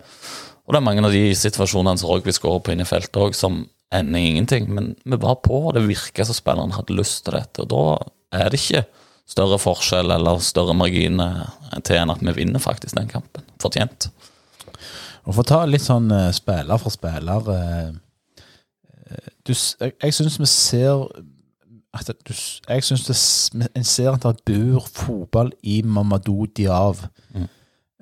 Og 0.67 0.75
det 0.75 0.81
er 0.81 0.85
mange 0.85 1.05
av 1.07 1.15
de 1.15 1.23
situasjonene 1.33 1.97
som 1.97 2.11
Rogvi 2.11 2.35
skårer 2.35 2.61
på 2.65 2.75
inne 2.75 2.83
i 2.85 2.89
feltet 2.89 3.17
òg, 3.17 3.33
som 3.33 3.63
ender 3.95 4.19
ingenting. 4.21 4.67
Men 4.69 4.91
vi 5.01 5.17
var 5.17 5.39
på, 5.45 5.63
og 5.69 5.73
det 5.73 5.87
virka 5.87 6.27
som 6.27 6.37
spillerne 6.37 6.75
hadde 6.75 6.97
lyst 6.99 7.23
til 7.25 7.39
dette. 7.39 7.63
Og 7.63 7.71
da 7.71 8.43
er 8.43 8.51
det 8.51 8.59
ikke 8.59 8.83
større 9.29 9.57
forskjell 9.61 10.13
eller 10.13 10.43
større 10.45 10.75
marginer 10.77 11.47
til 11.87 11.97
enn 12.01 12.13
at 12.13 12.21
vi 12.21 12.35
vinner 12.37 12.61
faktisk 12.61 12.99
den 12.99 13.09
kampen. 13.09 13.47
Fortjent. 13.63 14.11
Og 15.25 15.33
for 15.35 15.43
å 15.43 15.47
ta 15.49 15.59
litt 15.65 15.81
sånn 15.85 16.11
eh, 16.11 16.29
spiller 16.35 16.77
for 16.81 16.89
spiller 16.93 17.49
eh, 17.53 17.89
eh, 19.11 19.27
du, 19.45 19.51
s- 19.53 19.75
Jeg, 19.81 19.93
jeg 20.03 20.13
syns 20.13 20.37
vi 20.39 20.45
ser 20.49 21.05
at 21.93 22.05
det- 22.07 22.17
du, 22.27 22.33
s- 22.33 22.61
Jeg 22.69 22.83
syns 22.83 23.05
det 23.07 23.15
s- 23.15 23.49
en 23.75 23.83
ser 23.83 24.11
at 24.13 24.21
det 24.23 24.45
bor 24.45 24.85
fotball 24.87 25.51
i 25.63 25.81
Mamadou 25.81 26.45
Diav. 26.45 27.05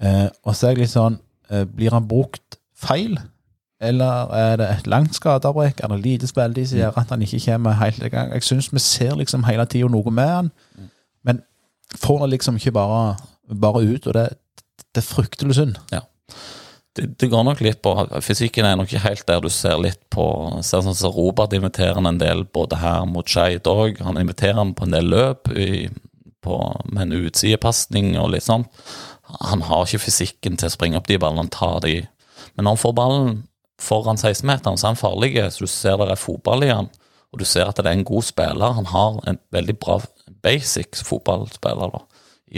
Eh, 0.01 0.29
og 0.45 0.55
så 0.55 0.67
er 0.67 0.75
jeg 0.75 0.77
litt 0.83 0.91
sånn 0.93 1.19
eh, 1.49 1.63
Blir 1.65 1.89
han 1.91 2.07
brukt 2.07 2.57
feil? 2.75 3.17
Eller 3.81 4.29
er 4.33 4.55
det 4.57 4.67
et 4.69 4.87
langt 4.87 5.13
skadeavbrekk? 5.15 5.81
Er 5.83 5.87
det 5.87 6.01
lite 6.03 6.27
spilletid 6.27 6.67
som 6.69 6.79
gjør 6.79 6.97
at 6.97 7.09
han 7.09 7.21
ikke 7.21 7.39
kommer 7.45 7.71
helt 7.77 8.03
i 8.03 8.09
gang? 8.09 8.31
Jeg 8.33 8.43
syns 8.43 8.71
vi 8.73 8.79
ser 8.79 9.15
liksom 9.15 9.43
hele 9.45 9.65
tida 9.65 9.87
noe 9.89 10.11
med 10.11 10.27
han, 10.29 10.51
men 11.23 11.41
får 11.95 12.19
det 12.25 12.29
liksom 12.31 12.55
ikke 12.57 12.71
bare, 12.73 13.17
bare 13.53 13.83
ut. 13.85 14.07
Og 14.07 14.13
det, 14.13 14.29
det 14.95 15.03
er 15.03 15.05
fryktelig 15.13 15.55
synd. 15.55 15.75
Det, 16.97 17.07
det 17.21 17.29
går 17.31 17.43
nok 17.45 17.61
litt 17.61 17.79
på 17.85 17.93
Fysikken 18.25 18.65
er 18.65 18.77
nok 18.79 18.89
ikke 18.89 19.03
helt 19.05 19.25
der 19.29 19.41
du 19.43 19.49
ser 19.53 19.77
litt 19.81 19.99
på 20.13 20.25
Ser 20.65 20.83
sånn 20.85 20.97
som 20.97 21.13
Robert 21.13 21.53
inviterer 21.53 21.97
han 21.99 22.09
en 22.09 22.21
del 22.21 22.43
både 22.53 22.79
her 22.81 23.05
mot 23.09 23.27
Skeid 23.29 23.67
òg. 23.69 24.01
Han 24.05 24.19
inviterer 24.19 24.57
han 24.57 24.73
på 24.77 24.87
en 24.87 24.95
del 24.95 25.11
løp 25.13 25.51
i, 25.53 25.87
på, 26.43 26.57
med 26.89 27.07
en 27.07 27.27
utsidepasning 27.27 28.15
og 28.21 28.31
litt 28.33 28.47
sånn. 28.47 28.65
Han 29.51 29.65
har 29.67 29.85
ikke 29.85 30.07
fysikken 30.07 30.57
til 30.57 30.69
å 30.69 30.73
springe 30.73 30.99
opp 30.99 31.09
de 31.09 31.19
ballene, 31.21 31.51
ta 31.51 31.77
de 31.83 31.99
Men 32.55 32.65
når 32.65 32.75
han 32.75 32.81
får 32.81 32.93
ballen 32.97 33.33
foran 33.81 34.17
16-meteren, 34.17 34.77
så 34.79 34.87
er 34.87 34.93
han 34.95 34.99
farlig. 34.99 35.33
Så 35.53 35.67
du 35.67 35.69
ser 35.69 35.99
det 36.01 36.09
er 36.15 36.21
fotball 36.21 36.65
i 36.65 36.71
han, 36.71 36.89
og 37.33 37.41
du 37.41 37.45
ser 37.45 37.69
at 37.69 37.77
det 37.77 37.91
er 37.91 37.99
en 37.99 38.07
god 38.07 38.25
spiller. 38.25 38.77
Han 38.79 38.89
har 38.89 39.19
en 39.29 39.39
veldig 39.53 39.77
bra 39.77 39.99
basic 40.45 41.03
fotballspiller 41.05 41.93
da, 41.93 42.01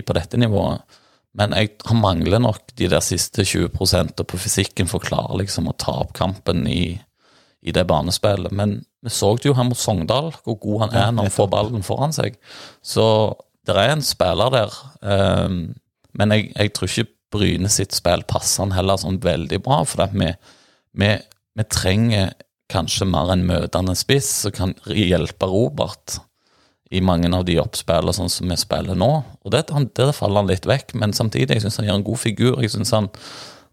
på 0.05 0.15
dette 0.15 0.39
nivået. 0.39 0.98
Men 1.37 1.53
jeg, 1.53 1.75
mangler 1.93 2.41
nok 2.41 2.73
de 2.79 2.87
der 2.89 3.03
siste 3.05 3.45
20% 3.45 4.23
på 4.25 4.39
fysikken 4.41 4.89
for 4.89 4.99
å 4.99 5.05
klare 5.05 5.41
liksom 5.43 5.69
å 5.69 5.75
ta 5.77 5.99
opp 6.01 6.15
kampen 6.17 6.65
i, 6.67 6.97
i 7.61 7.75
det 7.75 7.85
banespillet. 7.89 8.53
Men 8.55 8.79
vi 9.05 9.13
så 9.13 9.35
det 9.37 9.47
jo 9.47 9.55
her 9.55 9.67
mot 9.67 9.79
Sogndal, 9.79 10.33
hvor 10.43 10.57
god 10.59 10.87
han 10.87 10.97
er 10.97 11.13
når 11.13 11.29
han 11.29 11.35
får 11.37 11.51
ballen 11.53 11.85
foran 11.85 12.15
seg. 12.15 12.39
Så 12.81 13.05
det 13.67 13.77
er 13.77 13.95
en 13.95 14.05
spiller 14.05 14.55
der, 14.55 14.81
Um, 14.99 15.77
men 16.19 16.33
jeg, 16.33 16.49
jeg 16.51 16.71
tror 16.75 16.89
ikke 16.89 17.11
Bryne 17.31 17.69
sitt 17.71 17.93
spill 17.95 18.23
passer 18.27 18.65
han 18.65 18.73
heller 18.73 18.97
sånn 18.99 19.19
veldig 19.23 19.61
bra. 19.63 19.83
For 19.87 20.09
vi, 20.11 20.31
vi, 20.97 21.11
vi 21.55 21.65
trenger 21.69 22.33
kanskje 22.73 23.07
mer 23.09 23.31
en 23.33 23.45
møtende 23.49 23.95
spiss 23.97 24.29
som 24.43 24.55
kan 24.55 24.73
hjelpe 24.89 25.47
Robert 25.49 26.19
i 26.89 27.01
mange 27.05 27.29
av 27.35 27.45
de 27.45 27.59
oppspillene 27.61 28.15
sånn 28.15 28.31
som 28.33 28.49
vi 28.49 28.57
spiller 28.57 28.97
nå. 28.97 29.11
Og 29.45 29.53
det, 29.53 29.67
det 29.97 30.09
faller 30.17 30.41
han 30.41 30.49
litt 30.49 30.65
vekk, 30.69 30.95
men 30.97 31.13
samtidig 31.13 31.57
jeg 31.57 31.65
synes 31.67 31.77
han 31.81 31.89
gjør 31.89 31.99
en 31.99 32.07
god 32.07 32.21
figur. 32.23 32.61
Jeg 32.63 32.73
synes 32.73 32.93
han 32.95 33.09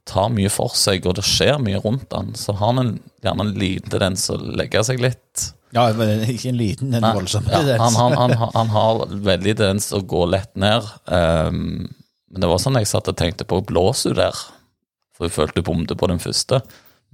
tar 0.06 0.28
mye 0.34 0.50
for 0.52 0.76
seg, 0.76 1.06
og 1.08 1.16
det 1.18 1.24
skjer 1.26 1.56
mye 1.62 1.80
rundt 1.82 2.12
han. 2.14 2.34
Så 2.38 2.54
har 2.58 2.74
han 2.74 2.82
en, 2.82 2.92
gjerne 3.24 3.46
en 3.48 3.54
liten 3.58 3.92
tendens 3.92 4.28
å 4.30 4.38
legge 4.38 4.84
seg 4.86 5.00
litt 5.02 5.46
Ja, 5.74 5.88
men 5.96 6.22
ikke 6.28 6.52
en 6.52 6.60
liten, 6.60 6.92
en 6.94 7.08
voldsom 7.16 7.48
ja, 7.48 7.58
tendens. 7.58 7.96
han, 7.98 8.14
han, 8.20 8.36
han, 8.36 8.52
han 8.60 8.74
har 8.74 9.02
veldig 9.32 9.56
tendens 9.58 9.90
til 9.90 10.02
å 10.02 10.08
gå 10.12 10.22
lett 10.36 10.52
ned. 10.60 10.84
Um, 11.08 11.88
men 12.30 12.44
det 12.44 12.52
var 12.52 12.60
sånn 12.62 12.78
jeg 12.78 12.90
satt 12.90 13.08
og 13.08 13.16
tenkte 13.18 13.48
på 13.48 13.62
Blåser 13.64 14.12
du 14.12 14.20
der? 14.20 14.44
For 15.16 15.26
jeg 15.26 15.38
følte 15.38 15.62
jeg 15.62 15.70
bomte 15.70 15.96
på 15.96 16.08
den 16.12 16.20
første. 16.20 16.60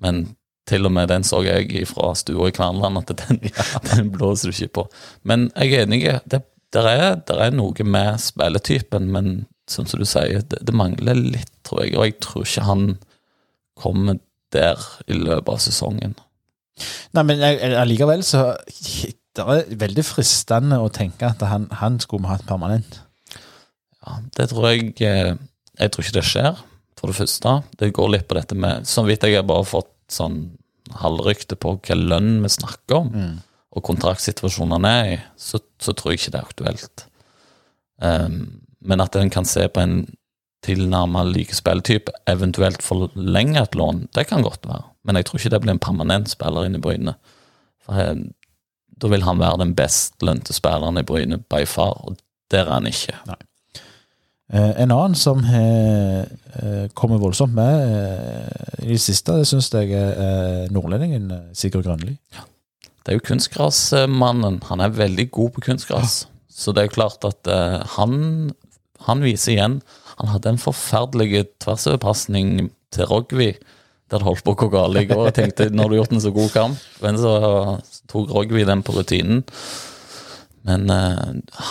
Men 0.02 0.25
til 0.69 0.87
og 0.87 0.92
med 0.95 1.11
den 1.11 1.25
så 1.26 1.42
jeg 1.45 1.87
fra 1.90 2.12
stua 2.19 2.49
i 2.49 2.54
Kverneland 2.54 3.02
at 3.02 3.12
den, 3.25 3.40
den, 3.90 4.11
blåser 4.14 4.50
du 4.50 4.57
ikke 4.57 4.76
på. 4.81 4.88
Men 5.28 5.50
jeg 5.57 5.75
er 5.75 5.87
enig. 5.87 6.02
Det, 6.31 6.45
der 6.73 6.88
er, 6.88 7.07
der 7.28 7.47
er 7.49 7.54
noe 7.54 7.85
med 7.85 8.21
spilletypen, 8.23 9.11
men 9.12 9.33
sånn 9.71 9.88
som 9.90 10.00
du 10.00 10.07
sier, 10.09 10.45
det, 10.49 10.62
det, 10.64 10.75
mangler 10.76 11.19
litt, 11.19 11.52
tror 11.66 11.85
jeg. 11.85 11.97
Og 11.97 12.07
jeg 12.09 12.19
tror 12.25 12.47
ikke 12.47 12.69
han 12.69 12.85
kommer 13.78 14.21
der 14.52 14.81
i 15.09 15.16
løpet 15.16 15.52
av 15.52 15.62
sesongen. 15.64 16.14
Nei, 17.12 17.25
men 17.28 17.42
allikevel 17.76 18.23
så 18.25 18.54
Det 19.37 19.45
er 19.45 19.69
veldig 19.81 20.02
fristende 20.04 20.78
å 20.81 20.88
tenke 20.92 21.28
at 21.28 21.40
han, 21.45 21.66
han 21.81 21.99
skulle 22.00 22.25
vi 22.25 22.33
hatt 22.33 22.47
permanent. 22.49 22.99
Ja, 24.02 24.19
det 24.37 24.49
tror 24.50 24.66
jeg 24.71 24.95
eh, 25.04 25.35
Jeg 25.78 25.92
tror 25.92 26.04
ikke 26.04 26.16
det 26.19 26.25
skjer, 26.26 26.62
for 26.99 27.12
det 27.12 27.16
første. 27.16 27.54
Det 27.81 27.92
går 27.97 28.11
litt 28.12 28.26
på 28.28 28.37
dette 28.37 28.57
med 28.59 28.88
Så 28.88 29.04
vidt 29.07 29.25
jeg 29.25 29.38
har 29.38 29.47
bare 29.49 29.69
fått 29.69 29.92
sånn 30.12 30.40
halvrykte 31.02 31.57
på 31.61 31.76
hva 31.81 31.97
lønn 31.97 32.40
vi 32.42 32.50
snakker 32.52 32.99
om, 32.99 33.12
mm. 33.12 33.37
og 33.76 33.87
kontraktsituasjonen 33.87 34.76
han 34.78 34.88
er 34.88 35.12
i, 35.12 35.21
så, 35.40 35.62
så, 35.81 35.95
tror 35.97 36.12
jeg 36.12 36.21
ikke 36.21 36.35
det 36.35 36.40
er 36.40 36.50
aktuelt. 36.50 37.07
Um, 38.02 38.37
men 38.83 39.04
at 39.04 39.16
en 39.16 39.31
kan 39.33 39.47
se 39.49 39.69
på 39.71 39.83
en 39.83 40.02
tilnærmet 40.62 41.33
like 41.33 41.57
spilletype, 41.57 42.12
eventuelt 42.31 42.85
forlenge 42.87 43.62
et 43.62 43.78
lån, 43.78 44.07
det 44.14 44.28
kan 44.31 44.45
godt 44.47 44.66
være. 44.69 44.85
Men 45.07 45.19
jeg 45.19 45.26
tror 45.26 45.40
ikke 45.40 45.54
det 45.54 45.62
blir 45.64 45.75
en 45.75 45.83
permanent 45.83 46.31
spiller 46.31 46.69
inn 46.69 46.78
i 46.78 46.83
Bryne. 46.83 47.16
For 47.83 47.99
jeg, 47.99 48.31
Da 49.02 49.09
vil 49.11 49.25
han 49.26 49.40
være 49.40 49.59
den 49.59 49.73
best 49.75 50.23
lønte 50.23 50.54
spilleren 50.54 51.00
i 51.00 51.02
Bryne 51.02 51.40
by 51.50 51.64
far, 51.66 51.97
og 52.07 52.21
der 52.50 52.69
er 52.69 52.76
han 52.76 52.87
ikke. 52.87 53.16
Nei. 53.26 53.40
Eh, 54.52 54.73
en 54.82 54.90
annen 54.92 55.14
som 55.16 55.40
har 55.49 56.26
eh, 56.61 56.88
kommet 56.92 57.23
voldsomt 57.23 57.54
med 57.56 57.87
eh, 57.88 58.82
i 58.85 58.90
det 58.92 59.00
siste, 59.00 59.38
det 59.40 59.49
syns 59.49 59.71
jeg 59.73 59.94
er 59.97 60.68
nordlendingen 60.75 61.30
Sigurd 61.56 61.87
Grønli. 61.87 62.18
Det 63.02 63.14
er 63.14 63.16
jo 63.16 63.25
kunstgrasmannen. 63.30 64.61
Han 64.68 64.85
er 64.85 64.92
veldig 64.99 65.30
god 65.32 65.54
på 65.54 65.64
kunstgras. 65.71 66.26
Så 66.52 66.75
det 66.75 66.82
er 66.82 66.90
jo 66.90 66.99
klart 66.99 67.25
at 67.25 67.49
han, 67.97 68.52
han 69.06 69.23
viser 69.25 69.54
igjen 69.54 69.78
Han 70.18 70.28
hadde 70.28 70.50
en 70.52 70.61
forferdelig 70.61 71.47
tversoverpasning 71.64 72.68
til 72.92 73.09
Rogvi 73.09 73.54
der 74.12 74.21
det 74.21 74.26
holdt 74.26 74.44
på 74.44 74.52
å 74.52 74.59
gå 74.61 74.68
galt 74.75 75.00
i 75.00 75.06
går. 75.09 75.30
Jeg 75.30 75.37
tenkte, 75.38 75.71
når 75.73 75.88
du 75.88 75.94
har 75.94 76.00
gjort 76.02 76.12
en 76.12 76.23
så 76.23 76.35
god 76.37 76.50
kamp, 76.52 76.82
men 77.00 77.18
så 77.18 77.32
tok 78.12 78.35
Rogvi 78.37 78.66
den 78.68 78.85
på 78.85 78.92
rutinen. 78.99 79.40
Men 80.68 80.92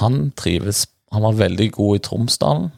han 0.02 0.18
trives 0.36 0.88
han 1.12 1.26
var 1.26 1.40
veldig 1.40 1.72
god 1.76 1.98
i 1.98 2.04
Tromsdalen 2.06 2.70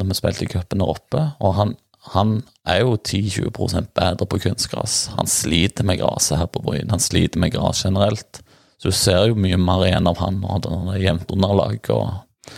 når 0.00 0.08
vi 0.08 0.16
spilte 0.16 0.46
i 0.46 0.50
cupen 0.50 0.80
der 0.80 0.88
oppe, 0.88 1.22
og 1.44 1.54
han, 1.58 1.74
han 2.14 2.38
er 2.68 2.80
jo 2.80 2.94
10-20% 2.96 3.92
bedre 3.94 4.26
på 4.26 4.38
kunstgras. 4.40 5.10
Han 5.18 5.28
sliter 5.28 5.84
med 5.86 6.00
gresset 6.00 6.40
her 6.40 6.48
på 6.50 6.62
Bryn, 6.64 6.90
han 6.90 7.02
sliter 7.02 7.42
med 7.42 7.52
gress 7.54 7.84
generelt. 7.84 8.40
Så 8.80 8.90
du 8.90 8.96
ser 8.96 9.28
jo 9.28 9.38
mye 9.38 9.58
mer 9.60 9.84
igjen 9.86 10.08
av 10.10 10.18
han 10.18 10.40
når 10.42 10.62
det 10.64 10.72
er 10.74 11.04
jevnt 11.04 11.34
underlag 11.36 11.92
og, 11.94 12.56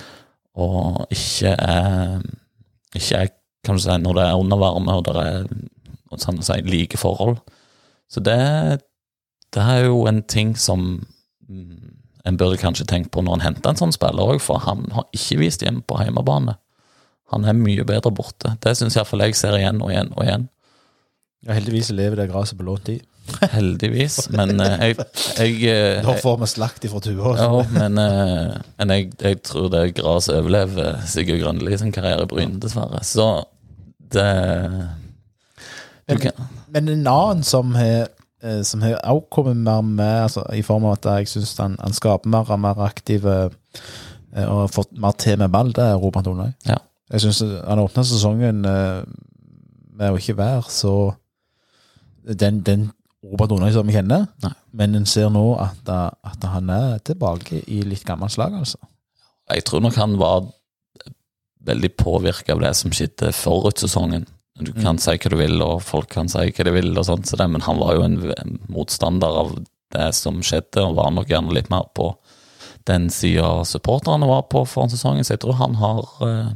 og 0.55 1.03
ikke 1.13 1.53
er 1.59 2.23
Ikke 2.95 3.19
er, 3.19 3.31
kan 3.67 3.75
du 3.75 3.83
si, 3.83 3.91
når 3.99 4.15
det 4.15 4.25
er 4.25 4.39
undervarme 4.39 4.95
og 4.95 5.03
det 5.09 5.15
er 5.19 6.19
sånn 6.23 6.39
si, 6.47 6.61
like 6.63 6.95
forhold. 6.95 7.41
Så 8.07 8.23
det, 8.23 8.39
det 9.51 9.65
er 9.67 9.89
jo 9.89 10.05
en 10.07 10.23
ting 10.31 10.53
som 10.55 10.85
mm, 11.49 12.04
en 12.25 12.37
burde 12.41 12.61
kanskje 12.61 12.87
tenkt 12.89 13.13
på 13.13 13.23
når 13.25 13.39
en 13.39 13.47
henter 13.49 13.73
en 13.73 13.81
sånn 13.81 13.95
spiller 13.95 14.35
òg, 14.35 14.41
for 14.43 14.63
han 14.65 14.87
har 14.97 15.09
ikke 15.17 15.43
vist 15.43 15.65
hjem 15.65 15.83
på 15.85 15.99
hjemmebane. 16.01 16.57
Han 17.33 17.49
er 17.49 17.57
mye 17.57 17.85
bedre 17.89 18.13
borte. 18.15 18.55
Det 18.65 18.73
syns 18.79 18.97
iallfall 18.97 19.27
jeg 19.27 19.37
ser 19.37 19.57
igjen 19.59 19.83
og 19.85 19.93
igjen 19.93 20.13
og 20.15 20.25
igjen. 20.25 20.47
Ja, 21.45 21.57
Heldigvis 21.59 21.91
lever 21.93 22.23
det 22.23 22.31
gresset 22.31 22.57
på 22.61 22.65
lånt 22.65 22.87
tid. 22.89 23.05
Heldigvis, 23.55 24.19
men 24.37 24.61
uh, 24.61 24.75
jeg, 24.85 24.99
jeg, 25.41 25.77
Da 26.05 26.13
får 26.21 26.43
vi 26.43 26.49
slakt 26.53 26.85
ifra 26.85 27.01
tua. 27.05 27.33
Ja, 27.41 27.63
men, 27.73 28.01
uh, 28.01 28.59
men 28.81 28.93
jeg, 28.93 29.13
jeg, 29.21 29.41
tror 29.49 29.71
det 29.73 29.87
gresset 29.97 30.37
overlever 30.41 31.01
Sigurd 31.09 31.41
Grønli 31.41 31.79
sin 31.81 31.93
karriere 31.93 32.25
i 32.25 32.31
Bryn, 32.31 32.59
dessverre. 32.61 33.01
Så 33.05 33.29
det 34.13 34.29
men, 36.05 36.21
men 36.73 36.93
en 36.93 37.09
annen 37.09 37.45
som 37.49 37.73
har 37.77 38.05
Eh, 38.05 38.24
som 38.63 38.83
har 38.85 38.99
også 39.01 39.29
kommet 39.33 39.57
mer 39.57 39.81
med, 39.81 40.23
altså, 40.27 40.45
i 40.53 40.63
form 40.63 40.85
av 40.89 40.99
at 40.99 41.11
jeg 41.19 41.31
syns 41.33 41.55
han, 41.63 41.77
han, 41.81 41.97
skaper 41.97 42.31
mer 42.31 42.51
og 42.51 42.61
mer 42.61 42.81
aktive 42.85 43.37
eh, 43.45 44.45
og 44.45 44.65
har 44.65 44.75
fått 44.75 44.93
mer 45.01 45.17
til 45.21 45.39
med 45.41 45.53
ball, 45.55 45.73
det 45.77 45.85
er 45.85 46.01
Robert 46.01 46.29
Olnøy. 46.29 46.53
Ja. 46.69 46.81
Jeg 47.13 47.25
syns 47.25 47.41
han 47.41 47.83
åpna 47.83 48.05
sesongen 48.05 48.65
eh, 48.69 49.05
med 49.95 50.11
å 50.11 50.21
ikke 50.21 50.37
være 50.39 50.65
så 50.73 50.95
den, 52.25 52.63
den 52.67 52.89
Robert 53.25 53.53
Olnøy 53.57 53.73
som 53.73 53.89
vi 53.89 53.97
kjenner, 53.97 54.27
Nei. 54.45 54.53
men 54.77 54.99
en 54.99 55.09
ser 55.09 55.31
nå 55.33 55.45
at, 55.61 55.89
at, 55.89 56.45
han 56.53 56.69
er 56.73 56.99
tilbake 57.05 57.63
i 57.73 57.81
litt 57.87 58.05
gammelt 58.05 58.35
slag, 58.35 58.57
altså. 58.61 58.81
Jeg 59.53 59.65
tror 59.69 59.83
nok 59.85 59.97
han 60.01 60.17
var 60.21 60.47
veldig 61.65 61.91
påvirka 61.97 62.55
av 62.55 62.63
det 62.65 62.73
som 62.77 62.93
skjedde 62.93 63.33
forut 63.37 63.81
sesongen. 63.81 64.27
Du 64.63 64.71
kan 64.77 65.01
si 65.03 65.17
hva 65.19 65.31
du 65.33 65.39
vil, 65.41 65.57
og 65.65 65.83
folk 65.83 66.13
kan 66.15 66.29
si 66.31 66.47
hva 66.47 66.67
de 66.67 66.75
vil, 66.77 66.93
og 66.95 67.07
sånt, 67.09 67.27
så 67.27 67.39
det, 67.41 67.49
men 67.51 67.65
han 67.67 67.81
var 67.81 67.97
jo 67.97 68.05
en, 68.07 68.21
motstander 68.71 69.41
av 69.41 69.57
det 69.95 70.11
som 70.15 70.39
skjedde, 70.47 70.85
og 70.85 70.99
var 70.99 71.11
nok 71.15 71.31
gjerne 71.31 71.55
litt 71.57 71.73
mer 71.75 71.89
på 71.97 72.13
den 72.85 73.09
sida 73.13 73.65
supporterne 73.65 74.29
var 74.29 74.45
på 74.53 74.65
foran 74.69 74.93
sesongen. 74.93 75.25
Så 75.25 75.35
jeg 75.35 75.43
tror 75.45 75.57
han 75.57 75.79
har 75.81 76.03
eh, 76.27 76.51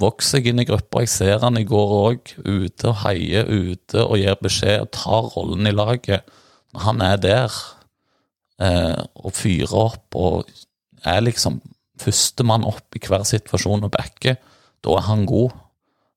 vokst 0.00 0.32
seg 0.32 0.48
inn 0.48 0.62
i 0.62 0.66
grupper. 0.68 1.04
Jeg 1.04 1.12
ser 1.12 1.42
han 1.44 1.60
i 1.60 1.66
går 1.68 1.94
òg, 1.98 2.32
ute 2.40 2.88
og 2.88 3.02
heier 3.04 3.48
ute 3.48 4.04
og 4.04 4.16
gir 4.20 4.38
beskjed 4.40 4.86
og 4.86 4.92
tar 4.96 5.28
rollen 5.34 5.68
i 5.68 5.74
laget. 5.74 6.24
Han 6.86 7.02
er 7.04 7.20
der 7.20 7.58
eh, 8.64 9.02
og 9.20 9.34
fyrer 9.36 9.76
opp 9.76 10.18
og 10.18 10.48
er 11.06 11.22
liksom 11.26 11.60
førstemann 12.00 12.66
opp 12.66 12.96
i 12.96 13.02
hver 13.02 13.26
situasjon 13.26 13.84
og 13.86 13.92
backer, 13.94 14.38
da 14.84 14.96
er 14.96 15.08
han 15.08 15.26
god. 15.28 15.52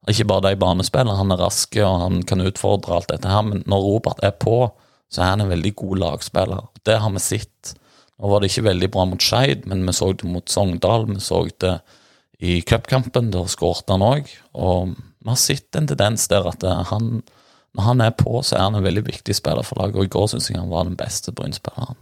Ikke 0.09 0.25
bare 0.25 0.49
de 0.49 0.57
banespillene, 0.57 1.13
han 1.13 1.33
er 1.33 1.43
rask 1.43 1.75
og 1.77 1.99
han 2.01 2.21
kan 2.25 2.41
utfordre 2.41 2.95
alt 2.95 3.11
dette 3.11 3.29
her, 3.29 3.43
men 3.45 3.61
når 3.69 3.83
Robert 3.85 4.23
er 4.25 4.33
på, 4.33 4.71
så 5.11 5.21
er 5.21 5.33
han 5.35 5.43
en 5.43 5.51
veldig 5.51 5.73
god 5.77 6.01
lagspiller. 6.01 6.63
Det 6.87 6.97
har 7.03 7.13
vi 7.13 7.21
sett. 7.21 7.73
Nå 8.17 8.31
var 8.31 8.41
det 8.41 8.49
ikke 8.51 8.69
veldig 8.69 8.89
bra 8.93 9.05
mot 9.09 9.21
Skeid, 9.21 9.67
men 9.69 9.83
vi 9.85 9.93
så 9.93 10.11
det 10.13 10.29
mot 10.29 10.49
Sogndal. 10.49 11.05
Vi 11.09 11.19
så 11.21 11.43
det 11.61 11.75
i 12.41 12.61
cupkampen, 12.65 13.29
der 13.33 13.49
skåret 13.51 13.91
han 13.91 14.05
òg. 14.05 14.31
Og 14.57 14.95
vi 14.95 15.29
har 15.29 15.41
sett 15.41 15.77
en 15.77 15.89
tendens 15.89 16.25
der 16.31 16.47
at 16.49 16.65
han, 16.89 17.21
når 17.77 17.89
han 17.89 18.05
er 18.07 18.15
på, 18.17 18.39
så 18.41 18.57
er 18.57 18.65
han 18.69 18.79
en 18.79 18.87
veldig 18.87 19.05
viktig 19.11 19.35
spiller 19.37 19.67
for 19.67 19.83
laget. 19.83 19.99
Og 19.99 20.07
i 20.07 20.13
går 20.15 20.31
syns 20.31 20.49
jeg 20.49 20.57
han 20.57 20.71
var 20.71 20.87
den 20.87 20.97
beste 20.97 21.35
Bryn-spilleren. 21.35 21.99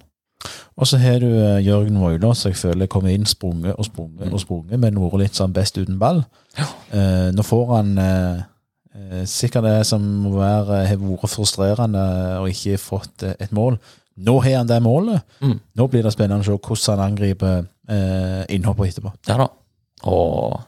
Og 0.79 0.87
så 0.87 0.99
har 1.01 1.19
du 1.19 1.27
uh, 1.27 1.59
Jørgen 1.59 1.99
Voilås, 1.99 2.43
som 2.43 2.53
jeg 2.53 2.59
føler 2.61 2.87
kommer 2.91 3.11
inn 3.11 3.27
sprunget 3.27 3.75
og 3.75 3.87
sprunget 3.89 4.29
mm. 4.29 4.33
og 4.33 4.43
sprunget, 4.43 4.79
men 4.79 5.01
vært 5.01 5.23
litt 5.23 5.39
sånn 5.39 5.55
best 5.55 5.79
uten 5.79 5.99
ball. 5.99 6.23
Ja. 6.57 6.69
Uh, 6.93 7.27
nå 7.35 7.43
får 7.45 7.65
han 7.73 7.91
eh, 7.99 9.23
sikkert 9.29 9.67
det 9.67 9.77
som 9.87 10.03
må 10.23 10.33
være, 10.37 10.83
har 10.87 11.01
vært 11.01 11.33
frustrerende 11.33 12.05
og 12.39 12.49
ikke 12.51 12.79
fått 12.81 13.27
et 13.35 13.51
mål. 13.55 13.77
Nå 14.19 14.35
har 14.43 14.59
han 14.59 14.69
det 14.69 14.79
målet. 14.83 15.23
Mm. 15.39 15.59
Nå 15.79 15.87
blir 15.91 16.03
det 16.03 16.11
spennende 16.15 16.43
å 16.43 16.47
se 16.47 16.57
hvordan 16.57 16.99
han 16.99 17.13
angriper 17.13 17.61
eh, 17.91 18.41
innhoppet 18.55 18.93
etterpå. 18.93 19.13
Ja 19.29 19.39
da. 19.39 19.47
Og 20.09 20.59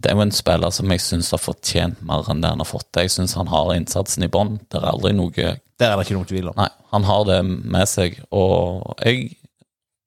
det 0.00 0.08
er 0.08 0.16
jo 0.16 0.24
en 0.24 0.32
spiller 0.32 0.72
som 0.72 0.92
jeg 0.92 1.02
syns 1.04 1.30
har 1.34 1.40
fortjent 1.42 2.00
mer 2.08 2.28
enn 2.32 2.40
det 2.40 2.50
han 2.54 2.62
har 2.62 2.68
fått. 2.68 2.88
Jeg 2.96 3.12
syns 3.12 3.34
han 3.36 3.50
har 3.52 3.74
innsatsen 3.74 4.24
i 4.24 4.30
bånn. 4.32 4.56
Det 4.72 4.80
er 4.80 4.88
aldri 4.88 5.12
noe 5.16 5.32
Det 5.32 5.84
er 5.84 5.92
det 5.92 6.06
ikke 6.06 6.16
noe 6.16 6.28
tvil 6.30 6.48
om. 6.48 6.56
Nei, 6.56 6.70
han 6.94 7.06
har 7.08 7.26
det 7.28 7.38
med 7.44 7.90
seg. 7.90 8.16
Og 8.32 8.96
jeg, 9.04 9.34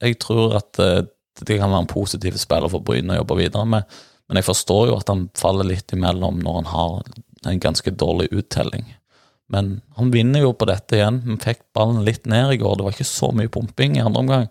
jeg 0.01 0.17
tror 0.23 0.57
at 0.61 0.81
eh, 0.81 1.05
det 1.43 1.59
kan 1.59 1.69
være 1.69 1.85
en 1.85 1.91
positiv 1.91 2.37
spiller 2.41 2.71
for 2.71 2.85
Bryne 2.85 3.13
å 3.13 3.21
jobbe 3.21 3.39
videre 3.43 3.67
med. 3.69 3.85
Men 4.25 4.41
jeg 4.41 4.47
forstår 4.47 4.89
jo 4.89 4.97
at 4.97 5.11
han 5.11 5.27
faller 5.37 5.67
litt 5.69 5.93
imellom 5.93 6.41
når 6.41 6.61
han 6.61 6.69
har 6.71 6.99
en 7.45 7.61
ganske 7.61 7.93
dårlig 7.93 8.31
uttelling. 8.33 8.87
Men 9.53 9.75
han 9.99 10.09
vinner 10.09 10.47
jo 10.47 10.55
på 10.57 10.65
dette 10.65 10.97
igjen. 10.97 11.21
Vi 11.27 11.37
fikk 11.43 11.61
ballen 11.77 12.01
litt 12.07 12.25
ned 12.25 12.55
i 12.55 12.61
går. 12.61 12.79
Det 12.79 12.87
var 12.87 12.95
ikke 12.95 13.05
så 13.11 13.29
mye 13.37 13.51
pumping 13.53 13.99
i 13.99 14.01
andre 14.05 14.23
omgang. 14.23 14.47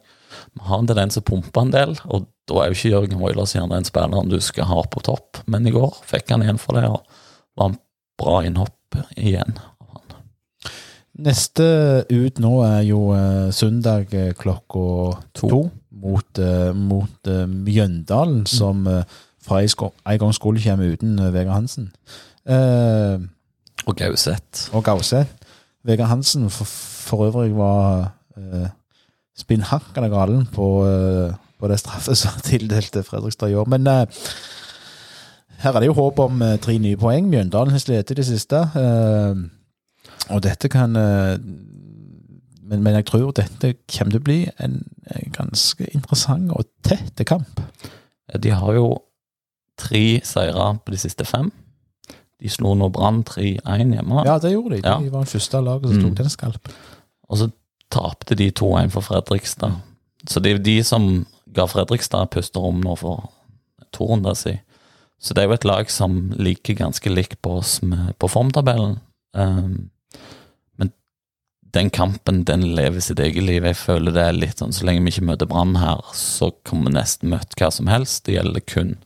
Vi 0.53 0.65
har 0.69 0.81
en 0.81 0.89
tendens 0.89 1.17
til 1.17 1.25
å 1.25 1.29
pumpe 1.29 1.63
en 1.63 1.75
del, 1.75 1.95
og 2.05 2.29
da 2.49 2.61
er 2.61 2.71
jo 2.71 2.79
ikke 2.79 2.93
Jørgen 2.93 3.21
Woilers 3.23 3.55
gjerne 3.57 3.79
den 3.79 3.87
spilleren 3.89 4.33
du 4.33 4.39
skal 4.45 4.69
ha 4.69 4.83
på 4.91 5.03
topp, 5.05 5.43
men 5.51 5.67
i 5.67 5.73
går 5.75 6.01
fikk 6.09 6.35
han 6.35 6.45
igjen 6.45 6.61
for 6.61 6.79
det, 6.79 6.89
og 6.89 7.05
var 7.59 7.73
en 7.73 7.79
bra 8.21 8.41
innhopp 8.47 8.99
igjen. 9.17 9.57
Neste 11.25 11.65
ut 12.11 12.41
nå 12.43 12.53
er 12.67 12.81
jo 12.89 13.13
uh, 13.15 13.47
søndag 13.55 14.11
uh, 14.19 14.33
klokka 14.35 14.87
to, 15.31 15.47
to 15.47 15.61
mot, 15.95 16.41
uh, 16.43 16.73
mot 16.75 17.31
Mjøndalen, 17.31 18.43
mm. 18.43 18.51
som 18.51 18.83
fra 19.45 19.61
en 19.63 20.19
gang 20.19 20.35
skulle 20.35 20.63
komme 20.65 20.91
uten 20.91 21.21
Vegard 21.31 21.55
Hansen. 21.55 21.93
og 23.85 23.97
Gauseth. 23.97 24.75
Og 24.75 24.83
Gauseth. 24.85 25.45
Vegard 25.85 26.09
Hansen 26.09 26.49
for, 26.51 26.65
for 26.65 27.27
øvrig 27.29 27.53
var 27.57 28.15
uh, 28.37 28.69
spinnhakkende 29.37 30.11
galen 30.13 30.47
på 30.47 30.69
på 31.61 31.69
det 31.71 31.79
straffet 31.81 32.17
som 32.19 32.41
tildelte 32.45 33.03
Fredrikstad 33.07 33.49
i 33.51 33.55
år. 33.57 33.69
Men 33.71 33.87
uh, 33.87 34.05
her 35.65 35.73
er 35.73 35.81
det 35.81 35.87
jo 35.89 35.95
håp 35.97 36.19
om 36.21 36.43
eh, 36.45 36.57
tre 36.61 36.75
nye 36.83 36.97
poeng. 37.01 37.29
Mjøndalen 37.31 37.73
har 37.73 37.81
slitt 37.81 38.11
i 38.11 38.17
det 38.19 38.27
siste. 38.27 38.59
eh, 38.77 39.39
og 40.35 40.43
dette 40.45 40.69
kan 40.69 40.97
eh, 40.97 41.39
men, 42.65 42.83
men 42.83 42.95
jeg 42.99 43.07
tror 43.07 43.33
dette 43.37 43.75
kommer 43.93 44.13
til 44.15 44.21
å 44.21 44.25
bli 44.27 44.39
en, 44.61 44.77
en 45.15 45.33
ganske 45.37 45.87
interessant 45.95 46.53
og 46.53 46.65
tett 46.85 47.21
kamp. 47.29 47.61
De 48.41 48.51
har 48.57 48.75
jo 48.77 48.87
tre 49.81 50.21
seire 50.25 50.69
på 50.85 50.93
de 50.95 51.01
siste 51.01 51.25
fem. 51.29 51.51
De 52.41 52.49
slo 52.53 52.75
nå 52.77 52.89
Brann 52.93 53.23
3-1 53.25 53.95
hjemme. 53.95 54.25
Ja, 54.27 54.39
det 54.43 54.53
gjorde 54.53 54.77
de. 54.79 54.83
De 54.83 54.89
Ja. 54.89 54.99
var 55.13 55.25
det 55.25 55.33
første 55.33 55.61
laget 55.65 55.91
som 55.95 56.01
tok 56.03 56.11
Mm. 56.13 56.17
den 56.23 56.31
skalpen. 56.33 56.73
Og 57.29 57.39
så 57.39 57.51
tapte 57.93 58.37
de 58.39 58.51
2-1 58.51 58.93
for 58.95 59.07
Fredrikstad. 59.07 59.81
Så 60.29 60.41
det 60.41 60.51
er 60.51 60.59
jo 60.59 60.67
de 60.67 60.77
som 60.87 61.09
ga 61.55 61.67
Fredrikstad 61.71 62.31
pusterom 62.35 62.81
nå 62.85 62.97
for 63.01 63.29
to 63.95 64.09
runder 64.11 64.35
siden. 64.39 64.63
Så 65.25 65.33
det 65.35 65.45
er 65.45 65.49
jo 65.49 65.57
et 65.57 65.65
lag 65.65 65.91
som 65.93 66.17
liker 66.37 66.77
ganske 66.77 67.09
likt 67.09 67.39
på 67.41 67.59
oss 67.63 67.79
med, 67.83 68.13
på 68.21 68.29
formtabellen. 68.29 68.99
Um, 69.33 69.89
men 70.77 70.91
den 71.73 71.89
kampen, 71.95 72.43
den 72.45 72.67
lever 72.77 73.01
sitt 73.01 73.23
eget 73.23 73.47
liv. 73.47 73.65
Jeg 73.65 73.79
føler 73.79 74.13
det 74.13 74.27
er 74.27 74.37
litt 74.37 74.61
sånn 74.61 74.75
så 74.75 74.85
lenge 74.85 75.07
vi 75.07 75.15
ikke 75.15 75.29
møter 75.31 75.49
Brann 75.49 75.79
her, 75.81 76.03
så 76.13 76.51
kan 76.67 76.85
vi 76.85 76.93
nesten 76.93 77.33
møte 77.33 77.57
hva 77.57 77.71
som 77.73 77.89
helst. 77.89 78.27
Det 78.27 78.37
gjelder 78.37 78.67
kun 78.69 78.97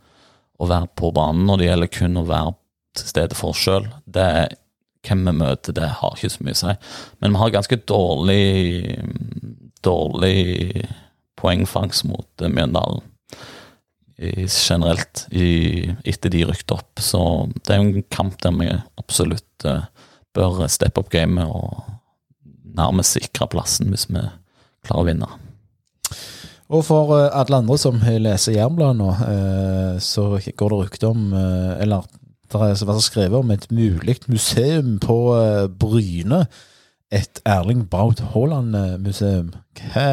å 0.58 0.66
være 0.66 0.90
på 0.98 1.12
banen, 1.14 1.46
og 1.52 1.60
det 1.60 1.68
gjelder 1.68 1.92
kun 2.00 2.18
å 2.18 2.26
være 2.26 2.56
til 2.98 3.12
stede 3.12 3.38
for 3.38 3.54
oss 3.54 3.62
sjøl. 3.62 3.86
Det 4.10 4.26
er 4.40 4.58
hvem 5.06 5.26
vi 5.28 5.34
møter, 5.40 5.76
det 5.76 5.90
har 6.00 6.16
ikke 6.16 6.32
så 6.32 6.44
mye 6.44 6.56
å 6.56 6.60
si. 6.62 6.74
Men 7.22 7.34
vi 7.34 7.42
har 7.42 7.54
ganske 7.54 7.78
dårlig 7.88 8.44
dårlig 9.84 10.88
poengfangst 11.38 12.06
mot 12.08 12.42
eh, 12.42 12.50
Mjøndalen 12.50 13.04
generelt 14.18 15.28
i, 15.30 15.92
etter 16.02 16.32
de 16.34 16.40
rykte 16.48 16.74
opp. 16.74 16.98
Så 16.98 17.20
det 17.62 17.74
er 17.74 17.84
en 17.84 18.06
kamp 18.10 18.40
der 18.42 18.56
vi 18.56 18.72
absolutt 18.98 19.66
eh, 19.68 19.84
bør 20.34 20.64
steppe 20.70 21.04
opp 21.04 21.12
gamet 21.12 21.46
og 21.46 21.84
nærmest 22.78 23.14
sikre 23.14 23.46
plassen 23.50 23.92
hvis 23.92 24.08
vi 24.10 24.24
klarer 24.86 25.04
å 25.04 25.06
vinne. 25.06 25.30
Og 26.74 26.82
for 26.88 27.14
eh, 27.14 27.30
alle 27.30 27.62
andre 27.62 27.78
som 27.78 28.02
leser 28.02 28.58
Jernbladet 28.58 28.98
nå, 28.98 29.12
så 30.02 30.26
går 30.34 30.74
det 30.74 30.82
rykte 30.82 31.12
om 31.12 31.30
Eller 31.38 32.02
det 32.48 32.60
er 32.64 32.88
vært 32.88 33.04
skrevet 33.04 33.36
om 33.36 33.50
et 33.52 33.66
mulig 33.74 34.16
museum 34.28 34.96
på 35.02 35.18
eh, 35.36 35.66
Bryne. 35.68 36.46
Et 37.12 37.40
Erling 37.48 37.86
Braut 37.88 38.20
Haaland-museum. 38.32 39.52
Hva, 39.78 40.08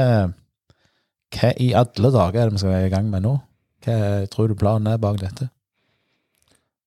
hva 1.35 1.51
i 1.59 1.73
alle 1.75 2.11
dager 2.11 2.41
er 2.41 2.49
det 2.49 2.57
vi 2.57 2.63
skal 2.63 2.73
være 2.73 2.89
i 2.89 2.93
gang 2.93 3.09
med 3.11 3.25
nå? 3.25 3.35
Hva 3.85 3.97
tror 4.31 4.51
du 4.51 4.57
planen 4.59 4.91
er 4.91 5.01
bak 5.01 5.19
dette? 5.21 5.49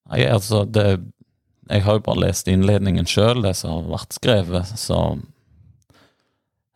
Nei, 0.09 0.23
altså 0.25 0.65
det, 0.65 1.01
Jeg 1.69 1.85
har 1.85 1.99
jo 1.99 2.05
bare 2.07 2.25
lest 2.25 2.49
innledningen 2.49 3.09
sjøl, 3.09 3.43
det 3.45 3.55
som 3.59 3.75
har 3.75 3.91
vært 3.99 4.17
skrevet, 4.17 4.73
så 4.81 5.19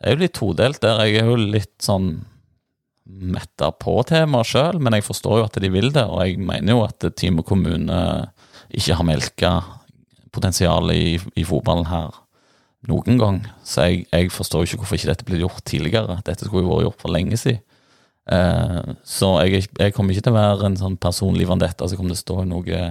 Jeg 0.03 0.11
er 0.11 0.17
jo 0.17 0.25
litt 0.25 0.37
todelt 0.37 0.83
der. 0.83 1.05
Jeg 1.07 1.23
er 1.23 1.29
jo 1.31 1.37
litt 1.37 1.77
sånn 1.81 2.13
metta 3.05 3.69
på 3.73 4.01
temaet 4.09 4.49
sjøl, 4.49 4.81
men 4.81 4.97
jeg 4.97 5.05
forstår 5.07 5.41
jo 5.41 5.45
at 5.47 5.59
de 5.61 5.71
vil 5.73 5.93
det, 5.95 6.05
og 6.09 6.25
jeg 6.25 6.41
mener 6.41 6.75
jo 6.75 6.85
at 6.87 7.05
Time 7.19 7.45
kommune 7.47 7.99
ikke 8.73 8.97
har 8.99 9.07
melka 9.07 9.53
potensialet 10.33 10.97
i, 10.97 11.17
i 11.43 11.45
fotballen 11.45 11.89
her 11.91 12.15
noen 12.89 13.19
gang. 13.21 13.43
Så 13.67 13.87
jeg, 13.87 14.07
jeg 14.11 14.33
forstår 14.35 14.67
ikke 14.67 14.83
hvorfor 14.83 14.99
ikke 14.99 15.11
dette 15.13 15.27
ble 15.29 15.43
gjort 15.43 15.63
tidligere. 15.69 16.19
Dette 16.27 16.49
skulle 16.49 16.65
jo 16.65 16.73
vært 16.73 16.89
gjort 16.89 17.05
for 17.05 17.15
lenge 17.15 17.39
siden. 17.41 17.63
Eh, 18.31 18.93
så 19.03 19.33
jeg, 19.43 19.67
jeg 19.81 19.95
kommer 19.97 20.15
ikke 20.15 20.29
til 20.29 20.35
å 20.35 20.39
være 20.39 20.69
en 20.69 20.79
sånn 20.79 20.97
personlig 21.03 21.49
vendetta 21.51 21.89
som 21.91 21.99
kommer 21.99 22.15
til 22.15 22.21
å 22.21 22.23
stå 22.23 22.37
i 22.45 22.51
noe 22.53 22.83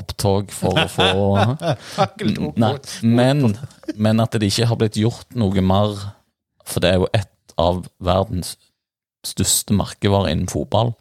opptog 0.00 0.52
for 0.56 0.78
å 0.80 0.86
få 0.88 1.08
Nei, 2.56 2.70
men, 3.04 3.52
men 3.92 4.22
at 4.24 4.38
det 4.40 4.48
ikke 4.48 4.70
har 4.70 4.78
blitt 4.80 4.96
gjort 4.96 5.36
noe 5.36 5.60
mer 5.60 5.92
For 6.64 6.80
det 6.80 6.94
er 6.94 7.02
jo 7.02 7.10
et 7.12 7.28
av 7.60 7.82
verdens 8.00 8.54
største 9.28 9.76
merkevarer 9.76 10.32
innen 10.32 10.48
fotball, 10.50 10.94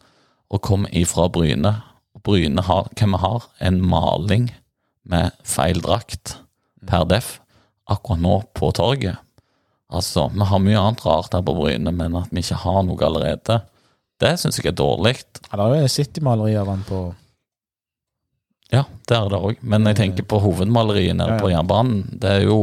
og 0.51 0.61
komme 0.61 0.89
ifra 0.93 1.29
Bryne. 1.31 1.71
Bryne 2.25 2.63
har, 2.67 2.89
hvem 2.97 3.15
vi 3.15 3.21
har, 3.23 3.47
en 3.59 3.79
maling 3.81 4.49
med 5.09 5.31
feil 5.47 5.81
drakt 5.81 6.37
per 6.87 7.05
def 7.09 7.39
akkurat 7.91 8.21
nå 8.21 8.35
på 8.57 8.69
torget. 8.77 9.17
Altså, 9.91 10.29
vi 10.31 10.45
har 10.47 10.61
mye 10.63 10.79
annet 10.79 11.01
rart 11.05 11.33
her 11.35 11.43
på 11.43 11.55
Bryne, 11.57 11.91
men 11.91 12.15
at 12.15 12.29
vi 12.31 12.43
ikke 12.43 12.61
har 12.63 12.83
noe 12.87 13.07
allerede, 13.07 13.57
det 14.21 14.35
syns 14.39 14.59
jeg 14.61 14.69
er 14.69 14.77
dårlig. 14.77 15.17
Ja, 15.49 15.57
det 15.57 15.79
er 15.79 15.81
jo 15.83 15.89
City-maleri 15.91 16.53
av 16.61 16.69
han 16.69 16.85
på 16.87 17.01
Ja, 18.71 18.85
det 19.09 19.17
er 19.17 19.31
det 19.33 19.39
òg. 19.41 19.57
Men 19.67 19.89
jeg 19.89 19.97
tenker 19.97 20.23
på 20.31 20.39
hovedmaleriet 20.39 21.17
nede 21.17 21.33
Ja, 21.33 21.39
ja. 21.39 21.41
på 21.41 21.49
jernbanen. 21.51 22.05
Det 22.21 22.29
er 22.37 22.45
jo, 22.45 22.59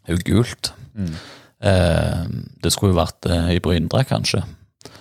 det 0.00 0.10
er 0.10 0.16
jo 0.16 0.24
gult. 0.26 0.72
Mm. 0.98 1.12
Eh, 1.60 2.24
det 2.64 2.72
skulle 2.72 2.94
jo 2.96 2.98
vært 2.98 3.28
eh, 3.30 3.52
i 3.54 3.60
Bryndre, 3.62 4.02
kanskje. 4.08 4.42